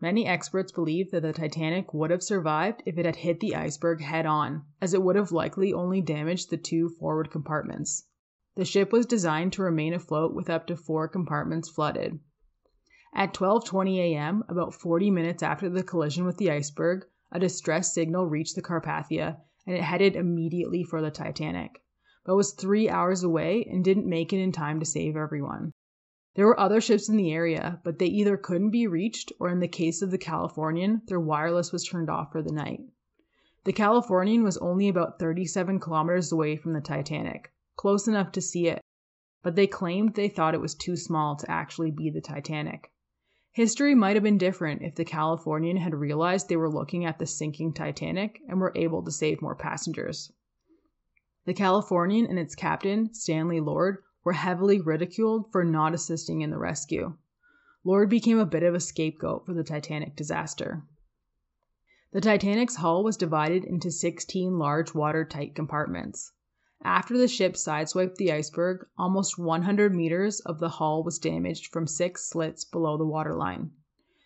Many 0.00 0.26
experts 0.26 0.72
believe 0.72 1.12
that 1.12 1.22
the 1.22 1.32
Titanic 1.32 1.94
would 1.94 2.10
have 2.10 2.22
survived 2.22 2.82
if 2.86 2.98
it 2.98 3.06
had 3.06 3.16
hit 3.16 3.38
the 3.38 3.54
iceberg 3.54 4.00
head 4.00 4.26
on, 4.26 4.64
as 4.80 4.94
it 4.94 5.02
would 5.02 5.14
have 5.14 5.30
likely 5.30 5.72
only 5.72 6.00
damaged 6.00 6.50
the 6.50 6.56
two 6.56 6.88
forward 6.88 7.30
compartments. 7.30 8.06
The 8.56 8.64
ship 8.64 8.92
was 8.92 9.04
designed 9.04 9.52
to 9.54 9.64
remain 9.64 9.94
afloat 9.94 10.32
with 10.32 10.48
up 10.48 10.68
to 10.68 10.76
four 10.76 11.08
compartments 11.08 11.68
flooded. 11.68 12.20
At 13.12 13.34
12:20 13.34 13.96
a.m., 13.96 14.44
about 14.48 14.72
40 14.72 15.10
minutes 15.10 15.42
after 15.42 15.68
the 15.68 15.82
collision 15.82 16.24
with 16.24 16.36
the 16.36 16.52
iceberg, 16.52 17.04
a 17.32 17.40
distress 17.40 17.92
signal 17.92 18.28
reached 18.28 18.54
the 18.54 18.62
Carpathia 18.62 19.40
and 19.66 19.74
it 19.74 19.82
headed 19.82 20.14
immediately 20.14 20.84
for 20.84 21.02
the 21.02 21.10
Titanic, 21.10 21.82
but 22.24 22.36
was 22.36 22.52
3 22.52 22.88
hours 22.88 23.24
away 23.24 23.64
and 23.64 23.82
didn't 23.82 24.06
make 24.08 24.32
it 24.32 24.38
in 24.38 24.52
time 24.52 24.78
to 24.78 24.86
save 24.86 25.16
everyone. 25.16 25.72
There 26.36 26.46
were 26.46 26.60
other 26.60 26.80
ships 26.80 27.08
in 27.08 27.16
the 27.16 27.32
area, 27.32 27.80
but 27.82 27.98
they 27.98 28.06
either 28.06 28.36
couldn't 28.36 28.70
be 28.70 28.86
reached 28.86 29.32
or 29.40 29.48
in 29.48 29.58
the 29.58 29.66
case 29.66 30.00
of 30.00 30.12
the 30.12 30.16
Californian, 30.16 31.02
their 31.08 31.18
wireless 31.18 31.72
was 31.72 31.82
turned 31.82 32.08
off 32.08 32.30
for 32.30 32.40
the 32.40 32.52
night. 32.52 32.82
The 33.64 33.72
Californian 33.72 34.44
was 34.44 34.58
only 34.58 34.88
about 34.88 35.18
37 35.18 35.80
kilometers 35.80 36.30
away 36.30 36.54
from 36.54 36.72
the 36.72 36.80
Titanic 36.80 37.50
close 37.76 38.08
enough 38.08 38.32
to 38.32 38.40
see 38.40 38.68
it, 38.68 38.80
but 39.42 39.56
they 39.56 39.66
claimed 39.66 40.14
they 40.14 40.28
thought 40.28 40.54
it 40.54 40.60
was 40.60 40.74
too 40.74 40.96
small 40.96 41.36
to 41.36 41.50
actually 41.50 41.90
be 41.90 42.10
the 42.10 42.20
Titanic. 42.20 42.90
History 43.52 43.94
might 43.94 44.16
have 44.16 44.22
been 44.22 44.38
different 44.38 44.82
if 44.82 44.96
the 44.96 45.04
Californian 45.04 45.76
had 45.76 45.94
realized 45.94 46.48
they 46.48 46.56
were 46.56 46.68
looking 46.68 47.04
at 47.04 47.18
the 47.18 47.26
sinking 47.26 47.72
Titanic 47.72 48.40
and 48.48 48.60
were 48.60 48.72
able 48.74 49.02
to 49.04 49.12
save 49.12 49.40
more 49.40 49.54
passengers. 49.54 50.32
The 51.44 51.54
Californian 51.54 52.26
and 52.26 52.38
its 52.38 52.54
captain, 52.54 53.12
Stanley 53.12 53.60
Lord, 53.60 54.02
were 54.24 54.32
heavily 54.32 54.80
ridiculed 54.80 55.52
for 55.52 55.62
not 55.62 55.94
assisting 55.94 56.40
in 56.40 56.50
the 56.50 56.58
rescue. 56.58 57.16
Lord 57.84 58.08
became 58.08 58.38
a 58.38 58.46
bit 58.46 58.62
of 58.62 58.74
a 58.74 58.80
scapegoat 58.80 59.44
for 59.44 59.52
the 59.52 59.62
Titanic 59.62 60.16
disaster. 60.16 60.82
The 62.12 62.22
Titanic's 62.22 62.76
hull 62.76 63.04
was 63.04 63.16
divided 63.16 63.64
into 63.64 63.90
16 63.90 64.58
large 64.58 64.94
watertight 64.94 65.54
compartments. 65.54 66.32
After 66.86 67.16
the 67.16 67.28
ship 67.28 67.54
sideswiped 67.54 68.16
the 68.16 68.30
iceberg, 68.30 68.86
almost 68.98 69.38
100 69.38 69.94
meters 69.94 70.40
of 70.40 70.58
the 70.58 70.68
hull 70.68 71.02
was 71.02 71.18
damaged 71.18 71.72
from 71.72 71.86
six 71.86 72.28
slits 72.28 72.62
below 72.64 72.98
the 72.98 73.06
waterline. 73.06 73.70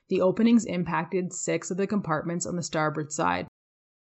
The 0.08 0.20
openings 0.20 0.64
impacted 0.64 1.32
six 1.32 1.70
of 1.70 1.76
the 1.76 1.86
compartments 1.86 2.46
on 2.46 2.56
the 2.56 2.64
starboard 2.64 3.12
side. 3.12 3.46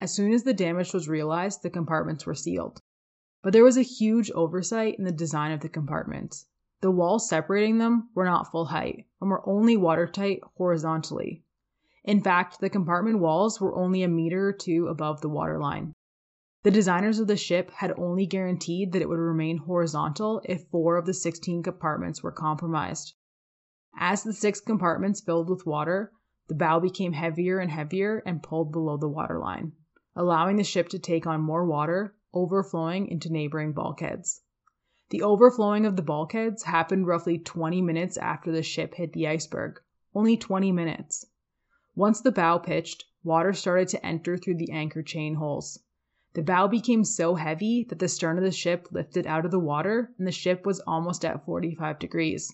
As 0.01 0.13
soon 0.13 0.33
as 0.33 0.45
the 0.45 0.55
damage 0.55 0.95
was 0.95 1.09
realized, 1.09 1.63
the 1.63 1.71
compartments 1.71 2.27
were 2.27 2.35
sealed. 2.35 2.81
But 3.43 3.53
there 3.53 3.65
was 3.65 3.77
a 3.77 3.83
huge 3.83 4.31
oversight 4.31 4.95
in 4.99 5.05
the 5.05 5.11
design 5.11 5.51
of 5.51 5.61
the 5.61 5.69
compartments. 5.69 6.47
The 6.81 6.93
walls 6.93 7.29
separating 7.29 7.79
them 7.79 8.11
were 8.15 8.25
not 8.25 8.53
full 8.53 8.67
height 8.67 9.07
and 9.21 9.31
were 9.31 9.49
only 9.49 9.77
watertight 9.77 10.41
horizontally. 10.57 11.43
In 12.05 12.21
fact, 12.21 12.61
the 12.61 12.71
compartment 12.71 13.19
walls 13.19 13.61
were 13.61 13.75
only 13.75 14.05
a 14.05 14.09
meter 14.09 14.47
or 14.49 14.53
two 14.53 14.87
above 14.87 15.23
the 15.23 15.29
waterline. 15.29 15.93
The 16.65 16.71
designers 16.71 17.19
of 17.19 17.27
the 17.27 17.37
ship 17.37 17.71
had 17.73 17.93
only 17.99 18.25
guaranteed 18.25 18.93
that 18.93 19.03
it 19.03 19.09
would 19.11 19.19
remain 19.19 19.59
horizontal 19.59 20.41
if 20.47 20.67
four 20.69 20.97
of 20.97 21.05
the 21.05 21.13
16 21.13 21.63
compartments 21.63 22.23
were 22.23 22.33
compromised. 22.33 23.13
As 23.99 24.23
the 24.23 24.33
six 24.33 24.63
compartments 24.63 25.21
filled 25.21 25.51
with 25.51 25.67
water, 25.67 26.11
the 26.49 26.55
bow 26.55 26.81
became 26.81 27.13
heavier 27.13 27.59
and 27.59 27.71
heavier 27.71 28.23
and 28.25 28.43
pulled 28.43 28.73
below 28.73 28.97
the 28.97 29.11
waterline, 29.11 29.73
allowing 30.17 30.57
the 30.57 30.65
ship 30.65 30.89
to 30.89 30.99
take 30.99 31.27
on 31.27 31.43
more 31.43 31.67
water, 31.67 32.17
overflowing 32.33 33.09
into 33.09 33.31
neighboring 33.31 33.75
bulkheads. 33.75 34.41
The 35.11 35.21
overflowing 35.21 35.85
of 35.85 35.97
the 35.97 36.03
bulkheads 36.03 36.63
happened 36.63 37.07
roughly 37.07 37.37
20 37.39 37.83
minutes 37.83 38.17
after 38.17 38.51
the 38.51 38.63
ship 38.63 38.95
hit 38.95 39.13
the 39.13 39.29
iceberg. 39.29 39.83
Only 40.15 40.39
20 40.39 40.73
minutes. 40.73 41.27
Once 41.95 42.23
the 42.23 42.33
bow 42.33 42.57
pitched, 42.57 43.05
water 43.23 43.53
started 43.53 43.89
to 43.89 44.07
enter 44.07 44.39
through 44.39 44.57
the 44.57 44.71
anchor 44.71 45.03
chain 45.03 45.35
holes. 45.35 45.79
The 46.35 46.43
bow 46.43 46.67
became 46.67 47.05
so 47.05 47.37
heavy 47.37 47.87
that 47.89 48.01
the 48.01 48.09
stern 48.09 48.39
of 48.39 48.45
the 48.45 48.51
ship 48.51 48.89
lifted 48.91 49.25
out 49.25 49.45
of 49.45 49.53
the 49.53 49.61
water 49.61 50.13
and 50.19 50.27
the 50.27 50.33
ship 50.33 50.67
was 50.67 50.81
almost 50.81 51.25
at 51.25 51.45
45 51.45 52.01
degrees. 52.01 52.53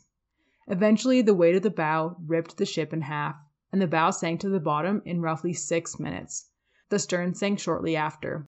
Eventually, 0.68 1.22
the 1.22 1.32
weight 1.32 1.56
of 1.56 1.62
the 1.62 1.70
bow 1.70 2.16
ripped 2.26 2.58
the 2.58 2.66
ship 2.66 2.92
in 2.92 3.00
half, 3.00 3.36
and 3.72 3.80
the 3.80 3.86
bow 3.86 4.10
sank 4.10 4.38
to 4.40 4.50
the 4.50 4.60
bottom 4.60 5.00
in 5.06 5.22
roughly 5.22 5.54
six 5.54 5.98
minutes. 5.98 6.50
The 6.90 6.98
stern 6.98 7.32
sank 7.32 7.58
shortly 7.58 7.96
after. 7.96 8.46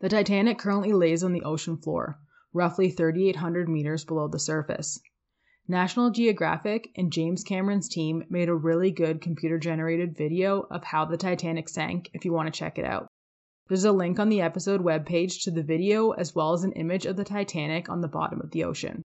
The 0.00 0.08
Titanic 0.08 0.58
currently 0.58 0.92
lays 0.92 1.22
on 1.22 1.32
the 1.32 1.44
ocean 1.44 1.76
floor, 1.76 2.18
roughly 2.52 2.90
3,800 2.90 3.68
meters 3.68 4.04
below 4.04 4.26
the 4.26 4.40
surface. 4.40 5.00
National 5.68 6.10
Geographic 6.10 6.90
and 6.96 7.12
James 7.12 7.44
Cameron's 7.44 7.88
team 7.88 8.24
made 8.28 8.48
a 8.48 8.54
really 8.56 8.90
good 8.90 9.20
computer 9.20 9.58
generated 9.58 10.16
video 10.16 10.66
of 10.72 10.82
how 10.82 11.04
the 11.04 11.16
Titanic 11.16 11.68
sank 11.68 12.10
if 12.12 12.24
you 12.24 12.32
want 12.32 12.52
to 12.52 12.58
check 12.58 12.78
it 12.78 12.84
out. 12.84 13.06
There's 13.70 13.84
a 13.84 13.92
link 13.92 14.18
on 14.18 14.30
the 14.30 14.40
episode 14.40 14.80
webpage 14.80 15.44
to 15.44 15.52
the 15.52 15.62
video 15.62 16.10
as 16.10 16.34
well 16.34 16.52
as 16.54 16.64
an 16.64 16.72
image 16.72 17.06
of 17.06 17.14
the 17.14 17.22
Titanic 17.22 17.88
on 17.88 18.00
the 18.00 18.08
bottom 18.08 18.40
of 18.40 18.50
the 18.50 18.64
ocean. 18.64 19.04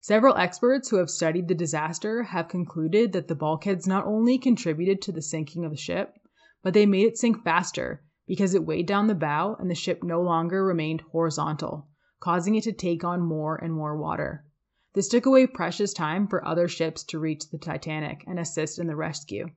Several 0.00 0.36
experts 0.36 0.88
who 0.88 0.98
have 0.98 1.10
studied 1.10 1.48
the 1.48 1.56
disaster 1.56 2.22
have 2.22 2.46
concluded 2.46 3.10
that 3.10 3.26
the 3.26 3.34
bulkheads 3.34 3.88
not 3.88 4.06
only 4.06 4.38
contributed 4.38 5.02
to 5.02 5.10
the 5.10 5.20
sinking 5.20 5.64
of 5.64 5.72
the 5.72 5.76
ship, 5.76 6.16
but 6.62 6.74
they 6.74 6.86
made 6.86 7.06
it 7.06 7.18
sink 7.18 7.42
faster 7.42 8.04
because 8.24 8.54
it 8.54 8.64
weighed 8.64 8.86
down 8.86 9.08
the 9.08 9.16
bow 9.16 9.56
and 9.58 9.68
the 9.68 9.74
ship 9.74 10.04
no 10.04 10.22
longer 10.22 10.64
remained 10.64 11.00
horizontal, 11.10 11.88
causing 12.20 12.54
it 12.54 12.62
to 12.62 12.72
take 12.72 13.02
on 13.02 13.20
more 13.20 13.56
and 13.56 13.74
more 13.74 13.96
water. 13.96 14.44
This 14.92 15.08
took 15.08 15.26
away 15.26 15.48
precious 15.48 15.92
time 15.92 16.28
for 16.28 16.46
other 16.46 16.68
ships 16.68 17.02
to 17.06 17.18
reach 17.18 17.50
the 17.50 17.58
Titanic 17.58 18.22
and 18.28 18.38
assist 18.38 18.78
in 18.78 18.86
the 18.86 18.94
rescue. 18.94 19.48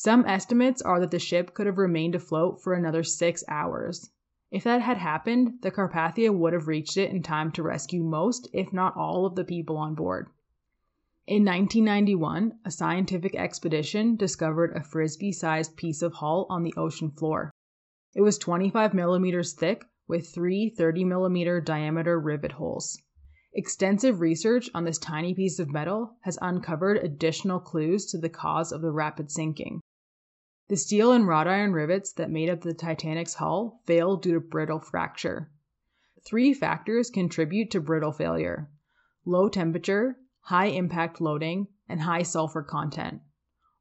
Some 0.00 0.24
estimates 0.26 0.80
are 0.80 1.00
that 1.00 1.10
the 1.10 1.18
ship 1.18 1.54
could 1.54 1.66
have 1.66 1.76
remained 1.76 2.14
afloat 2.14 2.62
for 2.62 2.72
another 2.72 3.02
six 3.02 3.42
hours. 3.48 4.12
If 4.48 4.62
that 4.62 4.80
had 4.80 4.96
happened, 4.96 5.54
the 5.62 5.72
Carpathia 5.72 6.32
would 6.32 6.52
have 6.52 6.68
reached 6.68 6.96
it 6.96 7.10
in 7.10 7.20
time 7.20 7.50
to 7.50 7.64
rescue 7.64 8.04
most, 8.04 8.48
if 8.52 8.72
not 8.72 8.96
all, 8.96 9.26
of 9.26 9.34
the 9.34 9.42
people 9.42 9.76
on 9.76 9.96
board. 9.96 10.28
In 11.26 11.44
1991, 11.44 12.60
a 12.64 12.70
scientific 12.70 13.34
expedition 13.34 14.14
discovered 14.14 14.70
a 14.76 14.84
frisbee 14.84 15.32
sized 15.32 15.76
piece 15.76 16.00
of 16.00 16.12
hull 16.12 16.46
on 16.48 16.62
the 16.62 16.74
ocean 16.76 17.10
floor. 17.10 17.50
It 18.14 18.20
was 18.20 18.38
25 18.38 18.94
millimeters 18.94 19.52
thick 19.52 19.84
with 20.06 20.28
three 20.28 20.70
30 20.70 21.02
millimeter 21.06 21.60
diameter 21.60 22.20
rivet 22.20 22.52
holes. 22.52 23.02
Extensive 23.52 24.20
research 24.20 24.70
on 24.72 24.84
this 24.84 24.98
tiny 24.98 25.34
piece 25.34 25.58
of 25.58 25.72
metal 25.72 26.14
has 26.20 26.38
uncovered 26.40 26.98
additional 26.98 27.58
clues 27.58 28.06
to 28.06 28.18
the 28.18 28.28
cause 28.28 28.70
of 28.70 28.80
the 28.80 28.92
rapid 28.92 29.32
sinking. 29.32 29.80
The 30.68 30.76
steel 30.76 31.12
and 31.12 31.26
wrought 31.26 31.48
iron 31.48 31.72
rivets 31.72 32.12
that 32.12 32.30
made 32.30 32.50
up 32.50 32.60
the 32.60 32.74
Titanic's 32.74 33.34
hull 33.34 33.80
failed 33.86 34.22
due 34.22 34.34
to 34.34 34.40
brittle 34.40 34.80
fracture. 34.80 35.50
Three 36.26 36.52
factors 36.52 37.08
contribute 37.08 37.70
to 37.70 37.80
brittle 37.80 38.12
failure 38.12 38.70
low 39.24 39.48
temperature, 39.48 40.18
high 40.40 40.66
impact 40.66 41.22
loading, 41.22 41.68
and 41.88 42.02
high 42.02 42.22
sulfur 42.22 42.62
content. 42.62 43.22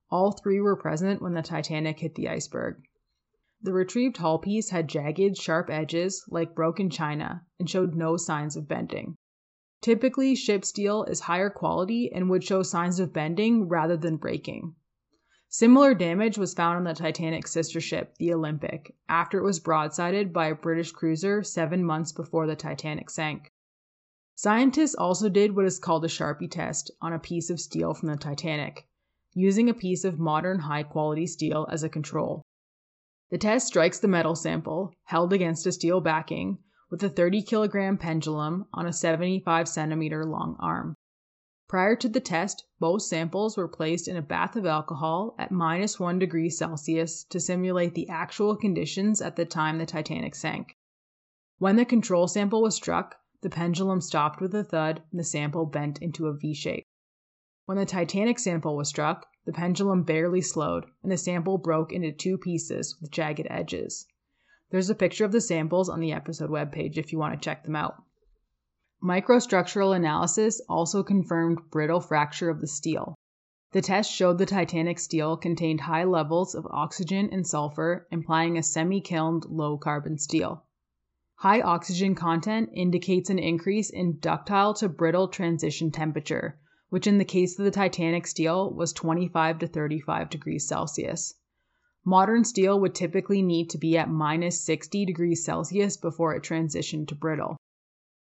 All 0.09 0.31
three 0.31 0.61
were 0.61 0.77
present 0.77 1.21
when 1.21 1.33
the 1.33 1.41
Titanic 1.41 1.99
hit 1.99 2.15
the 2.15 2.29
iceberg. 2.29 2.81
The 3.61 3.73
retrieved 3.73 4.15
hull 4.15 4.39
piece 4.39 4.69
had 4.69 4.87
jagged, 4.87 5.35
sharp 5.35 5.69
edges 5.69 6.23
like 6.29 6.55
broken 6.55 6.89
china 6.89 7.45
and 7.59 7.69
showed 7.69 7.95
no 7.95 8.15
signs 8.15 8.55
of 8.55 8.69
bending. 8.69 9.17
Typically, 9.81 10.35
ship 10.35 10.63
steel 10.63 11.03
is 11.03 11.19
higher 11.19 11.49
quality 11.49 12.09
and 12.13 12.29
would 12.29 12.45
show 12.45 12.63
signs 12.63 13.01
of 13.01 13.11
bending 13.11 13.67
rather 13.67 13.97
than 13.97 14.15
breaking. 14.15 14.75
Similar 15.49 15.93
damage 15.93 16.37
was 16.37 16.53
found 16.53 16.75
on 16.77 16.83
the 16.83 16.93
Titanic's 16.93 17.51
sister 17.51 17.79
ship, 17.79 18.15
the 18.17 18.33
Olympic, 18.33 18.93
after 19.07 19.37
it 19.39 19.43
was 19.43 19.61
broadsided 19.61 20.33
by 20.33 20.47
a 20.47 20.55
British 20.55 20.91
cruiser 20.91 21.41
seven 21.41 21.85
months 21.85 22.11
before 22.11 22.47
the 22.47 22.55
Titanic 22.55 23.09
sank. 23.09 23.53
Scientists 24.35 24.93
also 24.93 25.29
did 25.29 25.55
what 25.55 25.65
is 25.65 25.79
called 25.79 26.03
a 26.03 26.09
Charpy 26.09 26.51
test 26.51 26.91
on 27.01 27.13
a 27.13 27.19
piece 27.19 27.49
of 27.49 27.61
steel 27.61 27.93
from 27.93 28.09
the 28.09 28.17
Titanic, 28.17 28.87
using 29.33 29.69
a 29.69 29.73
piece 29.73 30.03
of 30.03 30.19
modern 30.19 30.59
high 30.59 30.83
quality 30.83 31.25
steel 31.25 31.65
as 31.71 31.81
a 31.81 31.89
control. 31.89 32.43
The 33.29 33.37
test 33.37 33.67
strikes 33.67 33.99
the 33.99 34.07
metal 34.09 34.35
sample, 34.35 34.93
held 35.05 35.31
against 35.31 35.65
a 35.65 35.71
steel 35.71 36.01
backing, 36.01 36.59
with 36.89 37.01
a 37.03 37.09
30 37.09 37.41
kilogram 37.43 37.97
pendulum 37.97 38.67
on 38.73 38.85
a 38.85 38.93
75 38.93 39.67
centimeter 39.67 40.25
long 40.25 40.57
arm. 40.59 40.95
Prior 41.67 41.97
to 41.97 42.07
the 42.07 42.21
test, 42.21 42.63
both 42.79 43.01
samples 43.01 43.57
were 43.57 43.67
placed 43.67 44.07
in 44.07 44.15
a 44.15 44.21
bath 44.21 44.55
of 44.55 44.65
alcohol 44.65 45.35
at 45.37 45.51
minus 45.51 45.99
1 45.99 46.17
degree 46.17 46.49
Celsius 46.49 47.25
to 47.25 47.41
simulate 47.41 47.93
the 47.93 48.07
actual 48.07 48.55
conditions 48.55 49.21
at 49.21 49.35
the 49.35 49.43
time 49.43 49.77
the 49.77 49.85
Titanic 49.85 50.33
sank. 50.33 50.77
When 51.57 51.75
the 51.75 51.83
control 51.83 52.29
sample 52.29 52.61
was 52.61 52.75
struck, 52.75 53.15
the 53.41 53.49
pendulum 53.49 53.99
stopped 53.99 54.39
with 54.39 54.55
a 54.55 54.63
thud 54.63 55.03
and 55.11 55.19
the 55.19 55.25
sample 55.25 55.65
bent 55.65 56.01
into 56.01 56.27
a 56.27 56.33
V 56.33 56.53
shape. 56.53 56.85
When 57.65 57.77
the 57.77 57.85
Titanic 57.85 58.39
sample 58.39 58.77
was 58.77 58.87
struck, 58.87 59.25
the 59.45 59.51
pendulum 59.51 60.03
barely 60.03 60.39
slowed 60.39 60.85
and 61.03 61.11
the 61.11 61.17
sample 61.17 61.57
broke 61.57 61.91
into 61.91 62.13
two 62.13 62.37
pieces 62.37 62.97
with 63.01 63.11
jagged 63.11 63.45
edges. 63.49 64.07
There's 64.69 64.89
a 64.89 64.95
picture 64.95 65.25
of 65.25 65.33
the 65.33 65.41
samples 65.41 65.89
on 65.89 65.99
the 65.99 66.13
episode 66.13 66.49
webpage 66.49 66.97
if 66.97 67.11
you 67.11 67.19
want 67.19 67.33
to 67.33 67.43
check 67.43 67.65
them 67.65 67.75
out. 67.75 68.03
Microstructural 69.03 69.95
analysis 69.95 70.59
also 70.67 71.03
confirmed 71.03 71.59
brittle 71.69 72.01
fracture 72.01 72.49
of 72.49 72.61
the 72.61 72.67
steel. 72.67 73.13
The 73.71 73.81
test 73.81 74.11
showed 74.11 74.39
the 74.39 74.45
Titanic 74.47 74.97
steel 74.97 75.37
contained 75.37 75.81
high 75.81 76.03
levels 76.03 76.55
of 76.55 76.65
oxygen 76.71 77.29
and 77.31 77.45
sulfur, 77.45 78.07
implying 78.09 78.57
a 78.57 78.63
semi 78.63 78.99
killed 78.99 79.45
low 79.51 79.77
carbon 79.77 80.17
steel. 80.17 80.63
High 81.35 81.61
oxygen 81.61 82.15
content 82.15 82.71
indicates 82.73 83.29
an 83.29 83.37
increase 83.37 83.91
in 83.91 84.17
ductile 84.17 84.73
to 84.73 84.89
brittle 84.89 85.27
transition 85.27 85.91
temperature, 85.91 86.57
which 86.89 87.05
in 87.05 87.19
the 87.19 87.23
case 87.23 87.59
of 87.59 87.65
the 87.65 87.71
Titanic 87.71 88.25
steel 88.25 88.73
was 88.73 88.93
25 88.93 89.59
to 89.59 89.67
35 89.67 90.31
degrees 90.31 90.67
Celsius. 90.67 91.35
Modern 92.03 92.43
steel 92.43 92.79
would 92.79 92.95
typically 92.95 93.43
need 93.43 93.69
to 93.69 93.77
be 93.77 93.95
at 93.95 94.09
minus 94.09 94.59
60 94.61 95.05
degrees 95.05 95.45
Celsius 95.45 95.97
before 95.97 96.33
it 96.33 96.41
transitioned 96.41 97.09
to 97.09 97.15
brittle. 97.15 97.57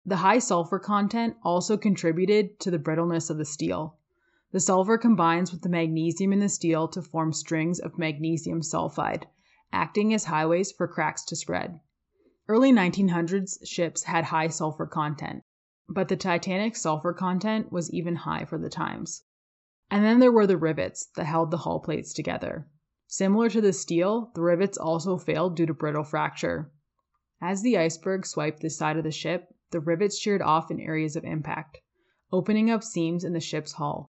The 0.05 0.17
high 0.17 0.41
sulfur 0.41 0.81
content 0.81 1.37
also 1.45 1.77
contributed 1.77 2.59
to 2.61 2.73
the 2.73 2.79
brittleness 2.79 3.31
of 3.31 3.38
the 3.38 3.45
steel. 3.45 3.99
The 4.51 4.59
sulfur 4.59 4.99
combines 4.99 5.53
with 5.53 5.62
the 5.62 5.69
magnesium 5.69 6.33
in 6.33 6.41
the 6.41 6.49
steel 6.49 6.88
to 6.88 7.01
form 7.01 7.33
strings 7.33 7.79
of 7.79 7.99
magnesium 7.99 8.62
sulfide, 8.62 9.27
acting 9.73 10.12
as 10.12 10.25
highways 10.25 10.73
for 10.73 10.88
cracks 10.88 11.25
to 11.27 11.37
spread. 11.37 11.79
Early 12.49 12.73
1900s 12.73 13.65
ships 13.65 14.03
had 14.03 14.25
high 14.25 14.49
sulfur 14.49 14.87
content, 14.87 15.45
but 15.88 16.09
the 16.09 16.17
Titanic's 16.17 16.83
sulfur 16.83 17.12
content 17.12 17.71
was 17.71 17.91
even 17.93 18.17
high 18.17 18.45
for 18.45 18.59
the 18.59 18.69
times. 18.69 19.23
And 19.88 20.05
then 20.05 20.19
there 20.19 20.33
were 20.33 20.49
the 20.49 20.57
rivets 20.57 21.07
that 21.15 21.27
held 21.27 21.53
the 21.53 21.59
hull 21.59 21.79
plates 21.79 22.12
together. 22.12 22.67
Similar 23.07 23.51
to 23.51 23.61
the 23.61 23.73
steel, 23.73 24.33
the 24.35 24.43
rivets 24.43 24.77
also 24.77 25.17
failed 25.17 25.55
due 25.55 25.67
to 25.67 25.75
brittle 25.75 26.03
fracture. 26.03 26.73
As 27.41 27.62
the 27.62 27.79
iceberg 27.79 28.27
swiped 28.27 28.61
the 28.61 28.69
side 28.69 28.97
of 28.97 29.05
the 29.05 29.12
ship, 29.12 29.55
the 29.72 29.80
rivets 29.80 30.18
sheared 30.18 30.40
off 30.40 30.70
in 30.70 30.78
areas 30.78 31.16
of 31.16 31.24
impact, 31.24 31.80
opening 32.30 32.70
up 32.70 32.85
seams 32.85 33.24
in 33.24 33.32
the 33.32 33.40
ship's 33.40 33.72
hull. 33.72 34.08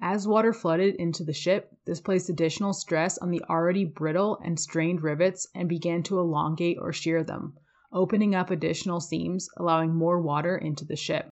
As 0.00 0.28
water 0.28 0.52
flooded 0.52 0.94
into 0.94 1.24
the 1.24 1.32
ship, 1.32 1.76
this 1.84 2.00
placed 2.00 2.28
additional 2.28 2.72
stress 2.72 3.18
on 3.18 3.30
the 3.30 3.42
already 3.48 3.84
brittle 3.84 4.38
and 4.44 4.58
strained 4.58 5.02
rivets 5.02 5.48
and 5.54 5.68
began 5.68 6.02
to 6.04 6.18
elongate 6.18 6.78
or 6.80 6.92
shear 6.92 7.24
them, 7.24 7.56
opening 7.92 8.34
up 8.34 8.50
additional 8.50 9.00
seams, 9.00 9.48
allowing 9.56 9.94
more 9.94 10.20
water 10.20 10.56
into 10.56 10.84
the 10.84 10.96
ship. 10.96 11.28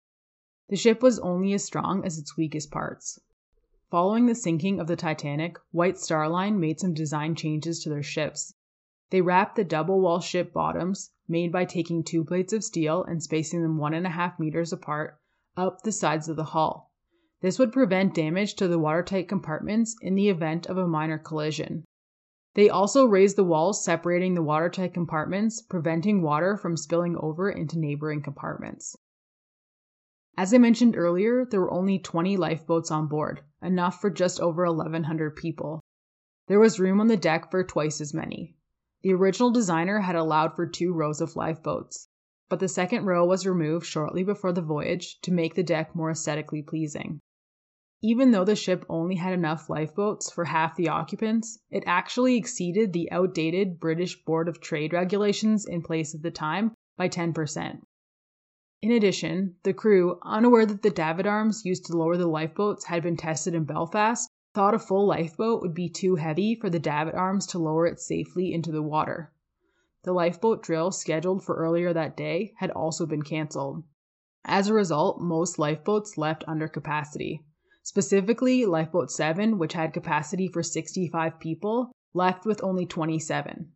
The 0.69 0.77
ship 0.77 1.03
was 1.03 1.19
only 1.19 1.53
as 1.53 1.65
strong 1.65 2.05
as 2.05 2.19
its 2.19 2.37
weakest 2.37 2.71
parts. 2.71 3.19
Following 3.91 4.27
the 4.27 4.35
sinking 4.35 4.79
of 4.79 4.87
the 4.87 4.95
Titanic, 4.95 5.57
White 5.73 5.99
Star 5.99 6.29
Line 6.29 6.61
made 6.61 6.79
some 6.79 6.95
design 6.95 7.35
changes 7.35 7.83
to 7.83 7.89
their 7.89 8.03
ships. 8.03 8.55
They 9.11 9.21
wrapped 9.21 9.57
the 9.57 9.65
double 9.65 10.01
wall 10.01 10.21
ship 10.21 10.53
bottoms, 10.53 11.11
made 11.27 11.51
by 11.51 11.65
taking 11.65 12.05
two 12.05 12.25
plates 12.25 12.53
of 12.53 12.63
steel 12.63 13.03
and 13.03 13.21
spacing 13.21 13.63
them 13.63 13.77
one 13.77 13.93
and 13.93 14.07
a 14.07 14.11
half 14.11 14.39
meters 14.39 14.73
apart, 14.73 15.19
up 15.57 15.83
the 15.83 15.91
sides 15.91 16.29
of 16.29 16.37
the 16.37 16.45
hull. 16.45 16.93
This 17.41 17.59
would 17.59 17.73
prevent 17.73 18.15
damage 18.15 18.55
to 18.55 18.69
the 18.69 18.79
watertight 18.79 19.29
compartments 19.29 19.97
in 20.01 20.15
the 20.15 20.29
event 20.29 20.67
of 20.67 20.79
a 20.79 20.87
minor 20.87 21.19
collision. 21.19 21.85
They 22.55 22.69
also 22.69 23.05
raised 23.05 23.35
the 23.37 23.45
walls 23.45 23.85
separating 23.85 24.35
the 24.35 24.43
watertight 24.43 24.95
compartments, 24.95 25.61
preventing 25.61 26.23
water 26.23 26.57
from 26.57 26.77
spilling 26.77 27.17
over 27.17 27.51
into 27.51 27.79
neighboring 27.79 28.23
compartments. 28.23 28.97
As 30.37 30.55
I 30.55 30.59
mentioned 30.59 30.97
earlier, 30.97 31.45
there 31.45 31.61
were 31.61 31.73
only 31.73 31.99
20 31.99 32.37
lifeboats 32.37 32.91
on 32.91 33.09
board, 33.09 33.43
enough 33.61 34.01
for 34.01 34.11
just 34.11 34.39
over 34.41 34.65
1,100 34.67 35.35
people. 35.35 35.81
There 36.47 36.61
was 36.61 36.79
room 36.79 37.01
on 37.01 37.09
the 37.09 37.17
deck 37.17 37.51
for 37.51 37.65
twice 37.65 38.01
as 38.01 38.15
many. 38.15 38.55
The 39.03 39.15
original 39.15 39.51
designer 39.51 40.01
had 40.01 40.15
allowed 40.15 40.55
for 40.55 40.67
two 40.67 40.93
rows 40.93 41.21
of 41.21 41.37
lifeboats, 41.37 42.09
but 42.49 42.61
the 42.61 42.69
second 42.69 43.07
row 43.07 43.25
was 43.25 43.47
removed 43.47 43.87
shortly 43.87 44.23
before 44.23 44.53
the 44.53 44.61
voyage 44.61 45.21
to 45.23 45.33
make 45.33 45.55
the 45.55 45.63
deck 45.63 45.95
more 45.95 46.11
aesthetically 46.11 46.63
pleasing. 46.63 47.21
Even 48.03 48.31
though 48.31 48.45
the 48.45 48.57
ship 48.57 48.87
only 48.89 49.17
had 49.17 49.35
enough 49.35 49.69
lifeboats 49.69 50.31
for 50.31 50.47
half 50.47 50.75
the 50.77 50.89
occupants, 50.89 51.59
it 51.71 51.85
actually 51.87 52.37
exceeded 52.37 52.93
the 52.93 53.11
outdated 53.13 53.79
British 53.79 54.23
Board 54.25 54.49
of 54.49 54.61
Trade 54.61 54.93
regulations 54.93 55.67
in 55.67 55.83
place 55.83 56.15
at 56.15 56.23
the 56.23 56.31
time 56.31 56.73
by 56.97 57.09
10%. 57.09 57.83
In 58.83 58.93
addition, 58.93 59.57
the 59.65 59.75
crew, 59.75 60.19
unaware 60.23 60.65
that 60.65 60.81
the 60.81 60.89
davit 60.89 61.27
arms 61.27 61.67
used 61.67 61.85
to 61.87 61.97
lower 61.97 62.17
the 62.17 62.27
lifeboats 62.27 62.87
had 62.87 63.03
been 63.03 63.19
tested 63.19 63.55
in 63.55 63.65
Belfast, 63.65 64.30
thought 64.53 64.75
a 64.75 64.79
full 64.79 65.07
lifeboat 65.07 65.63
would 65.63 65.75
be 65.75 65.89
too 65.89 66.17
heavy 66.17 66.55
for 66.55 66.69
the 66.69 66.79
davit 66.79 67.15
arms 67.15 67.47
to 67.47 67.59
lower 67.59 67.87
it 67.87 68.01
safely 68.01 68.53
into 68.53 68.73
the 68.73 68.83
water. 68.83 69.33
The 70.03 70.13
lifeboat 70.13 70.63
drill 70.63 70.91
scheduled 70.91 71.45
for 71.45 71.55
earlier 71.57 71.93
that 71.93 72.17
day 72.17 72.55
had 72.57 72.71
also 72.71 73.07
been 73.07 73.23
canceled. 73.23 73.85
As 74.45 74.69
a 74.69 74.75
result, 74.75 75.21
most 75.21 75.59
lifeboats 75.59 76.17
left 76.17 76.43
under 76.49 76.67
capacity. 76.67 77.45
Specifically, 77.83 78.65
Lifeboat 78.67 79.11
7, 79.11 79.59
which 79.59 79.75
had 79.75 79.93
capacity 79.93 80.49
for 80.49 80.63
65 80.63 81.39
people, 81.39 81.93
left 82.15 82.45
with 82.45 82.63
only 82.65 82.87
27. 82.87 83.73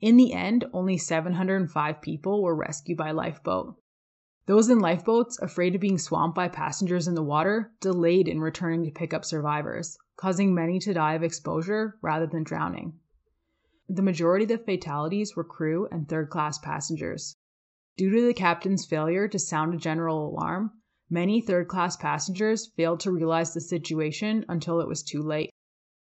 In 0.00 0.16
the 0.16 0.32
end, 0.32 0.64
only 0.72 0.96
705 0.96 2.00
people 2.00 2.42
were 2.42 2.54
rescued 2.54 2.98
by 2.98 3.10
lifeboat. 3.10 3.76
Those 4.46 4.68
in 4.68 4.78
lifeboats, 4.78 5.38
afraid 5.40 5.74
of 5.74 5.80
being 5.80 5.98
swamped 5.98 6.34
by 6.34 6.48
passengers 6.48 7.08
in 7.08 7.14
the 7.14 7.22
water, 7.22 7.72
delayed 7.80 8.28
in 8.28 8.40
returning 8.40 8.84
to 8.84 8.90
pick 8.90 9.14
up 9.14 9.24
survivors, 9.24 9.96
causing 10.16 10.54
many 10.54 10.78
to 10.80 10.94
die 10.94 11.14
of 11.14 11.22
exposure 11.22 11.98
rather 12.00 12.26
than 12.26 12.44
drowning. 12.44 12.98
The 13.88 14.02
majority 14.02 14.44
of 14.44 14.48
the 14.48 14.58
fatalities 14.58 15.36
were 15.36 15.44
crew 15.44 15.86
and 15.90 16.08
third 16.08 16.30
class 16.30 16.58
passengers. 16.58 17.36
Due 17.96 18.10
to 18.10 18.26
the 18.26 18.34
captain's 18.34 18.86
failure 18.86 19.28
to 19.28 19.38
sound 19.38 19.74
a 19.74 19.76
general 19.76 20.26
alarm, 20.28 20.72
many 21.10 21.40
third 21.40 21.68
class 21.68 21.96
passengers 21.96 22.66
failed 22.66 23.00
to 23.00 23.12
realize 23.12 23.52
the 23.54 23.60
situation 23.60 24.44
until 24.48 24.80
it 24.80 24.88
was 24.88 25.02
too 25.02 25.22
late. 25.22 25.50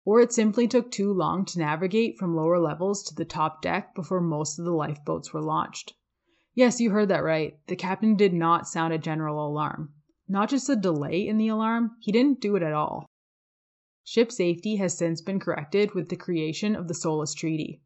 or 0.05 0.21
it 0.21 0.31
simply 0.31 0.67
took 0.67 0.91
too 0.91 1.11
long 1.11 1.43
to 1.45 1.59
navigate 1.59 2.17
from 2.17 2.35
lower 2.35 2.59
levels 2.59 3.03
to 3.03 3.15
the 3.15 3.25
top 3.25 3.61
deck 3.61 3.95
before 3.95 4.21
most 4.21 4.59
of 4.59 4.65
the 4.65 4.71
lifeboats 4.71 5.33
were 5.33 5.41
launched. 5.41 5.93
Yes, 6.53 6.79
you 6.79 6.91
heard 6.91 7.09
that 7.09 7.23
right. 7.23 7.57
The 7.67 7.75
captain 7.75 8.15
did 8.15 8.33
not 8.33 8.67
sound 8.67 8.93
a 8.93 8.97
general 8.97 9.45
alarm. 9.47 9.91
Not 10.27 10.49
just 10.49 10.69
a 10.69 10.75
delay 10.75 11.27
in 11.27 11.37
the 11.37 11.49
alarm, 11.49 11.97
he 11.99 12.11
didn't 12.11 12.39
do 12.39 12.55
it 12.55 12.63
at 12.63 12.73
all. 12.73 13.04
Ship 14.07 14.31
safety 14.31 14.75
has 14.75 14.95
since 14.95 15.19
been 15.19 15.39
corrected 15.39 15.95
with 15.95 16.09
the 16.09 16.15
creation 16.15 16.75
of 16.75 16.87
the 16.87 16.93
SOLAS 16.93 17.33
Treaty, 17.33 17.81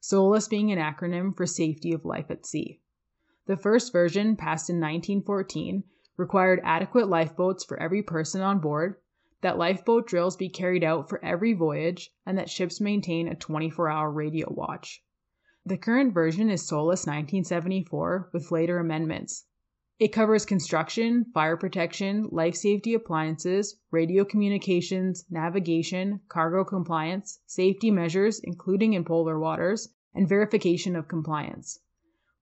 SOLAS 0.00 0.48
being 0.48 0.72
an 0.72 0.80
acronym 0.80 1.32
for 1.36 1.46
Safety 1.46 1.92
of 1.92 2.04
Life 2.04 2.28
at 2.28 2.44
Sea. 2.44 2.80
The 3.46 3.56
first 3.56 3.92
version, 3.92 4.34
passed 4.34 4.68
in 4.68 4.80
1914, 4.80 5.84
required 6.16 6.60
adequate 6.64 7.08
lifeboats 7.08 7.62
for 7.62 7.78
every 7.78 8.02
person 8.02 8.40
on 8.40 8.58
board, 8.58 8.96
that 9.42 9.58
lifeboat 9.58 10.08
drills 10.08 10.34
be 10.34 10.48
carried 10.48 10.82
out 10.82 11.08
for 11.08 11.24
every 11.24 11.52
voyage, 11.52 12.12
and 12.26 12.36
that 12.36 12.50
ships 12.50 12.80
maintain 12.80 13.28
a 13.28 13.36
24 13.36 13.88
hour 13.88 14.10
radio 14.10 14.52
watch. 14.52 15.04
The 15.64 15.78
current 15.78 16.12
version 16.12 16.50
is 16.50 16.66
SOLAS 16.66 17.06
1974 17.06 18.30
with 18.32 18.50
later 18.50 18.78
amendments. 18.78 19.44
It 20.00 20.14
covers 20.14 20.46
construction, 20.46 21.26
fire 21.34 21.58
protection, 21.58 22.26
life 22.32 22.54
safety 22.54 22.94
appliances, 22.94 23.76
radio 23.90 24.24
communications, 24.24 25.26
navigation, 25.28 26.20
cargo 26.26 26.64
compliance, 26.64 27.40
safety 27.44 27.90
measures, 27.90 28.40
including 28.42 28.94
in 28.94 29.04
polar 29.04 29.38
waters, 29.38 29.90
and 30.14 30.26
verification 30.26 30.96
of 30.96 31.06
compliance. 31.06 31.80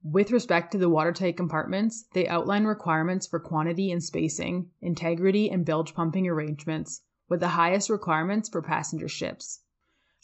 With 0.04 0.30
respect 0.30 0.70
to 0.70 0.78
the 0.78 0.88
watertight 0.88 1.36
compartments, 1.36 2.04
they 2.12 2.28
outline 2.28 2.64
requirements 2.64 3.26
for 3.26 3.40
quantity 3.40 3.90
and 3.90 4.04
spacing, 4.04 4.70
integrity, 4.80 5.50
and 5.50 5.66
bilge 5.66 5.94
pumping 5.94 6.28
arrangements, 6.28 7.02
with 7.28 7.40
the 7.40 7.48
highest 7.58 7.90
requirements 7.90 8.48
for 8.48 8.62
passenger 8.62 9.08
ships. 9.08 9.62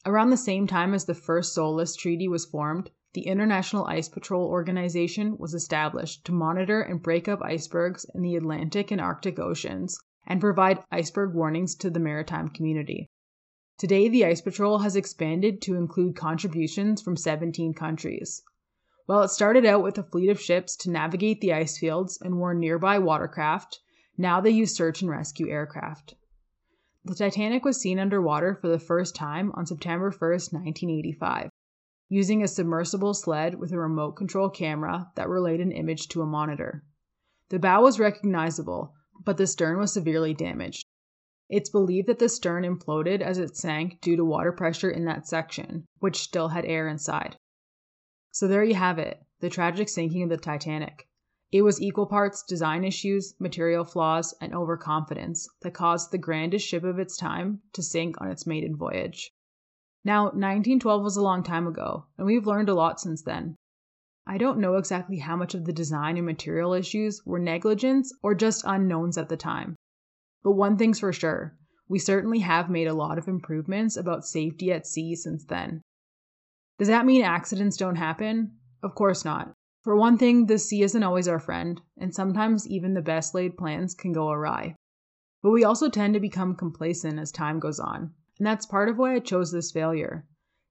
Around 0.07 0.31
the 0.31 0.37
same 0.37 0.69
time 0.69 0.95
as 0.95 1.07
the 1.07 1.15
first 1.15 1.53
SOLAS 1.53 1.97
treaty 1.97 2.29
was 2.29 2.45
formed, 2.45 2.93
the 3.15 3.29
International 3.29 3.87
Ice 3.87 4.09
Patrol 4.09 4.45
Organization 4.45 5.39
was 5.39 5.55
established 5.55 6.25
to 6.25 6.33
monitor 6.33 6.83
and 6.83 7.01
break 7.01 7.29
up 7.29 7.41
icebergs 7.43 8.05
in 8.13 8.23
the 8.23 8.35
Atlantic 8.35 8.91
and 8.91 9.01
Arctic 9.01 9.39
Oceans 9.39 9.97
and 10.27 10.41
provide 10.41 10.83
iceberg 10.91 11.33
warnings 11.33 11.77
to 11.77 11.91
the 11.91 12.01
maritime 12.01 12.49
community. 12.49 13.09
Today, 13.79 14.09
the 14.09 14.25
Ice 14.25 14.41
Patrol 14.41 14.79
has 14.79 14.97
expanded 14.97 15.63
to 15.63 15.77
include 15.77 16.17
contributions 16.17 17.03
from 17.03 17.17
17 17.17 17.73
countries. 17.75 18.43
While 19.07 19.23
it 19.23 19.29
started 19.29 19.65
out 19.65 19.85
with 19.85 19.97
a 19.97 20.03
fleet 20.03 20.31
of 20.31 20.41
ships 20.41 20.75
to 20.77 20.91
navigate 20.91 21.41
the 21.41 21.53
ice 21.53 21.79
fields 21.79 22.19
and 22.21 22.39
warn 22.39 22.59
nearby 22.59 22.99
watercraft, 22.99 23.81
now 24.19 24.41
they 24.41 24.51
use 24.51 24.75
search 24.75 25.03
and 25.03 25.11
rescue 25.11 25.49
aircraft. 25.49 26.15
The 27.05 27.15
Titanic 27.15 27.65
was 27.65 27.81
seen 27.81 27.99
underwater 27.99 28.55
for 28.55 28.69
the 28.69 28.79
first 28.79 29.15
time 29.15 29.53
on 29.55 29.67
September 29.67 30.07
1, 30.11 30.11
1985, 30.19 31.51
using 32.15 32.45
a 32.45 32.47
submersible 32.47 33.13
sled 33.13 33.57
with 33.57 33.73
a 33.73 33.77
remote 33.77 34.13
control 34.13 34.49
camera 34.49 35.11
that 35.17 35.29
relayed 35.29 35.59
an 35.59 35.73
image 35.73 36.07
to 36.07 36.23
a 36.23 36.27
monitor. 36.27 36.85
The 37.49 37.59
bow 37.59 37.83
was 37.83 37.99
recognizable, 37.99 38.95
but 39.25 39.37
the 39.37 39.49
stern 39.49 39.79
was 39.79 39.93
severely 39.93 40.33
damaged. 40.33 40.85
It's 41.49 41.71
believed 41.71 42.07
that 42.07 42.21
the 42.21 42.29
stern 42.29 42.63
imploded 42.63 43.21
as 43.21 43.39
it 43.39 43.57
sank 43.57 44.01
due 44.01 44.15
to 44.15 44.25
water 44.25 44.53
pressure 44.53 44.93
in 44.93 45.07
that 45.07 45.27
section, 45.27 45.87
which 45.99 46.23
still 46.23 46.51
had 46.51 46.65
air 46.65 46.87
inside. 46.87 47.37
So 48.31 48.47
there 48.47 48.63
you 48.63 48.77
have 48.77 49.01
it 49.01 49.21
the 49.41 49.51
tragic 49.51 49.89
sinking 49.89 50.23
of 50.23 50.29
the 50.29 50.37
Titanic. 50.37 51.09
It 51.51 51.63
was 51.63 51.83
equal 51.83 52.07
parts 52.07 52.45
design 52.45 52.85
issues, 52.85 53.35
material 53.41 53.85
flaws, 53.85 54.33
and 54.41 54.55
overconfidence 54.55 55.49
that 55.63 55.75
caused 55.75 56.13
the 56.13 56.19
grandest 56.19 56.65
ship 56.65 56.85
of 56.85 57.01
its 57.01 57.17
time 57.17 57.63
to 57.73 57.83
sink 57.83 58.21
on 58.21 58.31
its 58.31 58.47
maiden 58.47 58.77
voyage. 58.77 59.34
Now, 60.05 60.25
1912 60.25 61.03
was 61.03 61.17
a 61.17 61.23
long 61.23 61.43
time 61.43 61.67
ago, 61.67 62.05
and 62.19 62.27
we've 62.27 62.47
learned 62.47 62.69
a 62.69 62.75
lot 62.75 63.01
since 63.01 63.23
then. 63.23 63.57
I 64.27 64.39
don't 64.39 64.59
know 64.59 64.77
exactly 64.77 65.19
how 65.19 65.37
much 65.37 65.55
of 65.55 65.65
the 65.65 65.73
design 65.73 66.17
and 66.17 66.27
material 66.27 66.73
issues 66.75 67.23
were 67.25 67.39
negligence 67.39 68.13
or 68.23 68.35
just 68.35 68.65
unknowns 68.67 69.19
at 69.19 69.29
the 69.29 69.37
time. 69.37 69.77
But 70.43 70.53
one 70.53 70.77
thing's 70.77 71.01
for 71.01 71.13
sure 71.13 71.57
we 71.89 71.99
certainly 71.99 72.39
have 72.39 72.71
made 72.71 72.87
a 72.87 72.95
lot 72.95 73.19
of 73.19 73.29
improvements 73.29 73.97
about 73.97 74.25
safety 74.25 74.73
at 74.73 74.87
sea 74.87 75.15
since 75.15 75.45
then. 75.45 75.83
Does 76.79 76.89
that 76.89 77.07
mean 77.07 77.23
accidents 77.23 77.77
don't 77.77 77.97
happen? 77.97 78.57
Of 78.83 78.95
course 78.95 79.25
not. 79.25 79.53
For 79.83 79.95
one 79.95 80.17
thing, 80.17 80.47
the 80.47 80.59
sea 80.59 80.83
isn't 80.83 81.03
always 81.03 81.29
our 81.29 81.39
friend, 81.39 81.81
and 81.99 82.15
sometimes 82.15 82.67
even 82.67 82.95
the 82.95 83.03
best 83.03 83.35
laid 83.35 83.57
plans 83.57 83.95
can 83.95 84.13
go 84.13 84.31
awry. 84.31 84.75
But 85.43 85.51
we 85.51 85.63
also 85.63 85.91
tend 85.91 86.15
to 86.15 86.21
become 86.21 86.57
complacent 86.57 87.19
as 87.19 87.31
time 87.31 87.59
goes 87.59 87.79
on, 87.79 88.15
and 88.39 88.47
that's 88.47 88.67
part 88.67 88.89
of 88.89 88.99
why 88.99 89.15
I 89.15 89.21
chose 89.21 89.53
this 89.53 89.71
failure. 89.71 90.27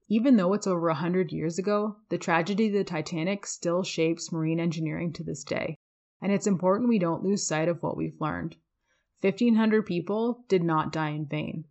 Even 0.10 0.36
though 0.36 0.54
it's 0.54 0.68
over 0.68 0.90
hundred 0.92 1.32
years 1.32 1.58
ago, 1.58 1.98
the 2.10 2.18
tragedy 2.18 2.68
of 2.68 2.74
the 2.74 2.84
Titanic 2.84 3.46
still 3.46 3.84
shapes 3.84 4.32
marine 4.32 4.60
engineering 4.60 5.14
to 5.14 5.24
this 5.24 5.44
day, 5.44 5.78
and 6.22 6.32
it's 6.32 6.46
important 6.46 6.90
we 6.90 7.00
don't 7.00 7.24
lose 7.24 7.48
sight 7.48 7.68
of 7.68 7.82
what 7.82 7.96
we've 7.96 8.20
learned. 8.20 8.58
1,500 9.22 9.86
people 9.86 10.44
did 10.50 10.64
not 10.64 10.92
die 10.92 11.12
in 11.12 11.26
vain. 11.26 11.64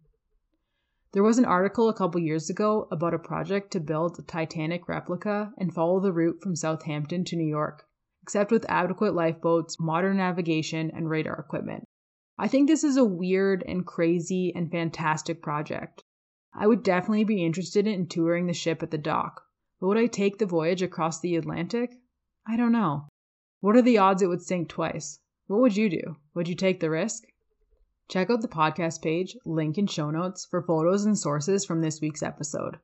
There 1.12 1.22
was 1.22 1.36
an 1.36 1.44
article 1.44 1.90
a 1.90 1.94
couple 1.94 2.22
years 2.22 2.48
ago 2.48 2.88
about 2.90 3.12
a 3.12 3.18
project 3.18 3.70
to 3.72 3.80
build 3.80 4.18
a 4.18 4.22
Titanic 4.22 4.88
replica 4.88 5.52
and 5.58 5.74
follow 5.74 6.00
the 6.00 6.12
route 6.12 6.40
from 6.40 6.56
Southampton 6.56 7.24
to 7.26 7.36
New 7.36 7.46
York, 7.46 7.86
except 8.22 8.50
with 8.50 8.64
adequate 8.66 9.14
lifeboats, 9.14 9.78
modern 9.78 10.16
navigation, 10.16 10.90
and 10.90 11.10
radar 11.10 11.38
equipment. 11.38 11.84
I 12.38 12.48
think 12.48 12.66
this 12.68 12.82
is 12.82 12.96
a 12.96 13.04
weird 13.04 13.62
and 13.66 13.86
crazy 13.86 14.52
and 14.54 14.70
fantastic 14.70 15.42
project. 15.42 16.02
I 16.54 16.66
would 16.66 16.82
definitely 16.82 17.24
be 17.24 17.44
interested 17.44 17.86
in 17.86 18.06
touring 18.06 18.46
the 18.46 18.52
ship 18.52 18.82
at 18.82 18.90
the 18.90 18.98
dock, 18.98 19.42
but 19.80 19.88
would 19.88 19.98
I 19.98 20.06
take 20.06 20.38
the 20.38 20.46
voyage 20.46 20.82
across 20.82 21.20
the 21.20 21.36
Atlantic? 21.36 21.94
I 22.46 22.56
don't 22.56 22.72
know. 22.72 23.08
What 23.60 23.76
are 23.76 23.82
the 23.82 23.98
odds 23.98 24.22
it 24.22 24.28
would 24.28 24.42
sink 24.42 24.68
twice? 24.68 25.20
What 25.46 25.60
would 25.60 25.76
you 25.76 25.88
do? 25.88 26.16
Would 26.34 26.48
you 26.48 26.54
take 26.54 26.80
the 26.80 26.90
risk? 26.90 27.24
Check 28.08 28.30
out 28.30 28.42
the 28.42 28.48
podcast 28.48 29.02
page, 29.02 29.36
link 29.44 29.78
in 29.78 29.86
show 29.86 30.10
notes, 30.10 30.44
for 30.44 30.62
photos 30.62 31.04
and 31.04 31.18
sources 31.18 31.64
from 31.64 31.80
this 31.80 32.00
week's 32.00 32.22
episode. 32.22 32.78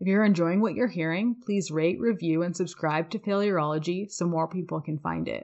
If 0.00 0.08
you're 0.08 0.24
enjoying 0.24 0.60
what 0.60 0.74
you're 0.74 0.88
hearing, 0.88 1.36
please 1.44 1.70
rate, 1.70 2.00
review, 2.00 2.42
and 2.42 2.56
subscribe 2.56 3.10
to 3.10 3.18
Failurology 3.18 4.10
so 4.10 4.26
more 4.26 4.48
people 4.48 4.80
can 4.80 4.98
find 4.98 5.28
it. 5.28 5.42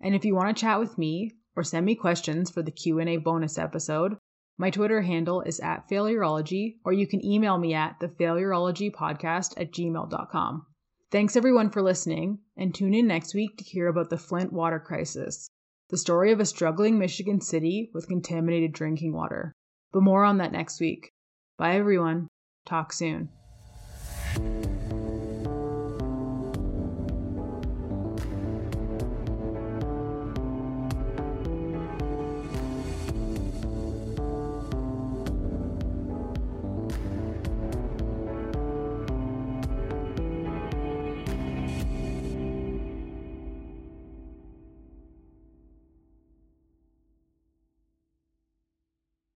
And 0.00 0.14
if 0.14 0.24
you 0.24 0.34
want 0.34 0.54
to 0.54 0.60
chat 0.60 0.78
with 0.78 0.98
me 0.98 1.32
or 1.58 1.64
send 1.64 1.84
me 1.84 1.96
questions 1.96 2.50
for 2.50 2.62
the 2.62 2.70
Q&A 2.70 3.16
bonus 3.16 3.58
episode, 3.58 4.16
my 4.56 4.70
Twitter 4.70 5.02
handle 5.02 5.40
is 5.40 5.58
at 5.58 5.88
Failurology, 5.88 6.76
or 6.84 6.92
you 6.92 7.06
can 7.06 7.24
email 7.24 7.58
me 7.58 7.74
at 7.74 7.98
thefailurologypodcast 7.98 9.60
at 9.60 9.72
gmail.com. 9.72 10.66
Thanks 11.10 11.36
everyone 11.36 11.70
for 11.70 11.82
listening, 11.82 12.38
and 12.56 12.72
tune 12.72 12.94
in 12.94 13.08
next 13.08 13.34
week 13.34 13.56
to 13.58 13.64
hear 13.64 13.88
about 13.88 14.08
the 14.08 14.16
Flint 14.16 14.52
water 14.52 14.78
crisis 14.78 15.50
the 15.90 15.96
story 15.96 16.32
of 16.32 16.40
a 16.40 16.44
struggling 16.44 16.98
Michigan 16.98 17.40
city 17.40 17.90
with 17.94 18.08
contaminated 18.08 18.72
drinking 18.72 19.12
water. 19.12 19.54
But 19.92 20.02
more 20.02 20.22
on 20.22 20.38
that 20.38 20.52
next 20.52 20.80
week. 20.80 21.10
Bye, 21.56 21.76
everyone. 21.76 22.28
Talk 22.66 22.92
soon. 22.92 23.30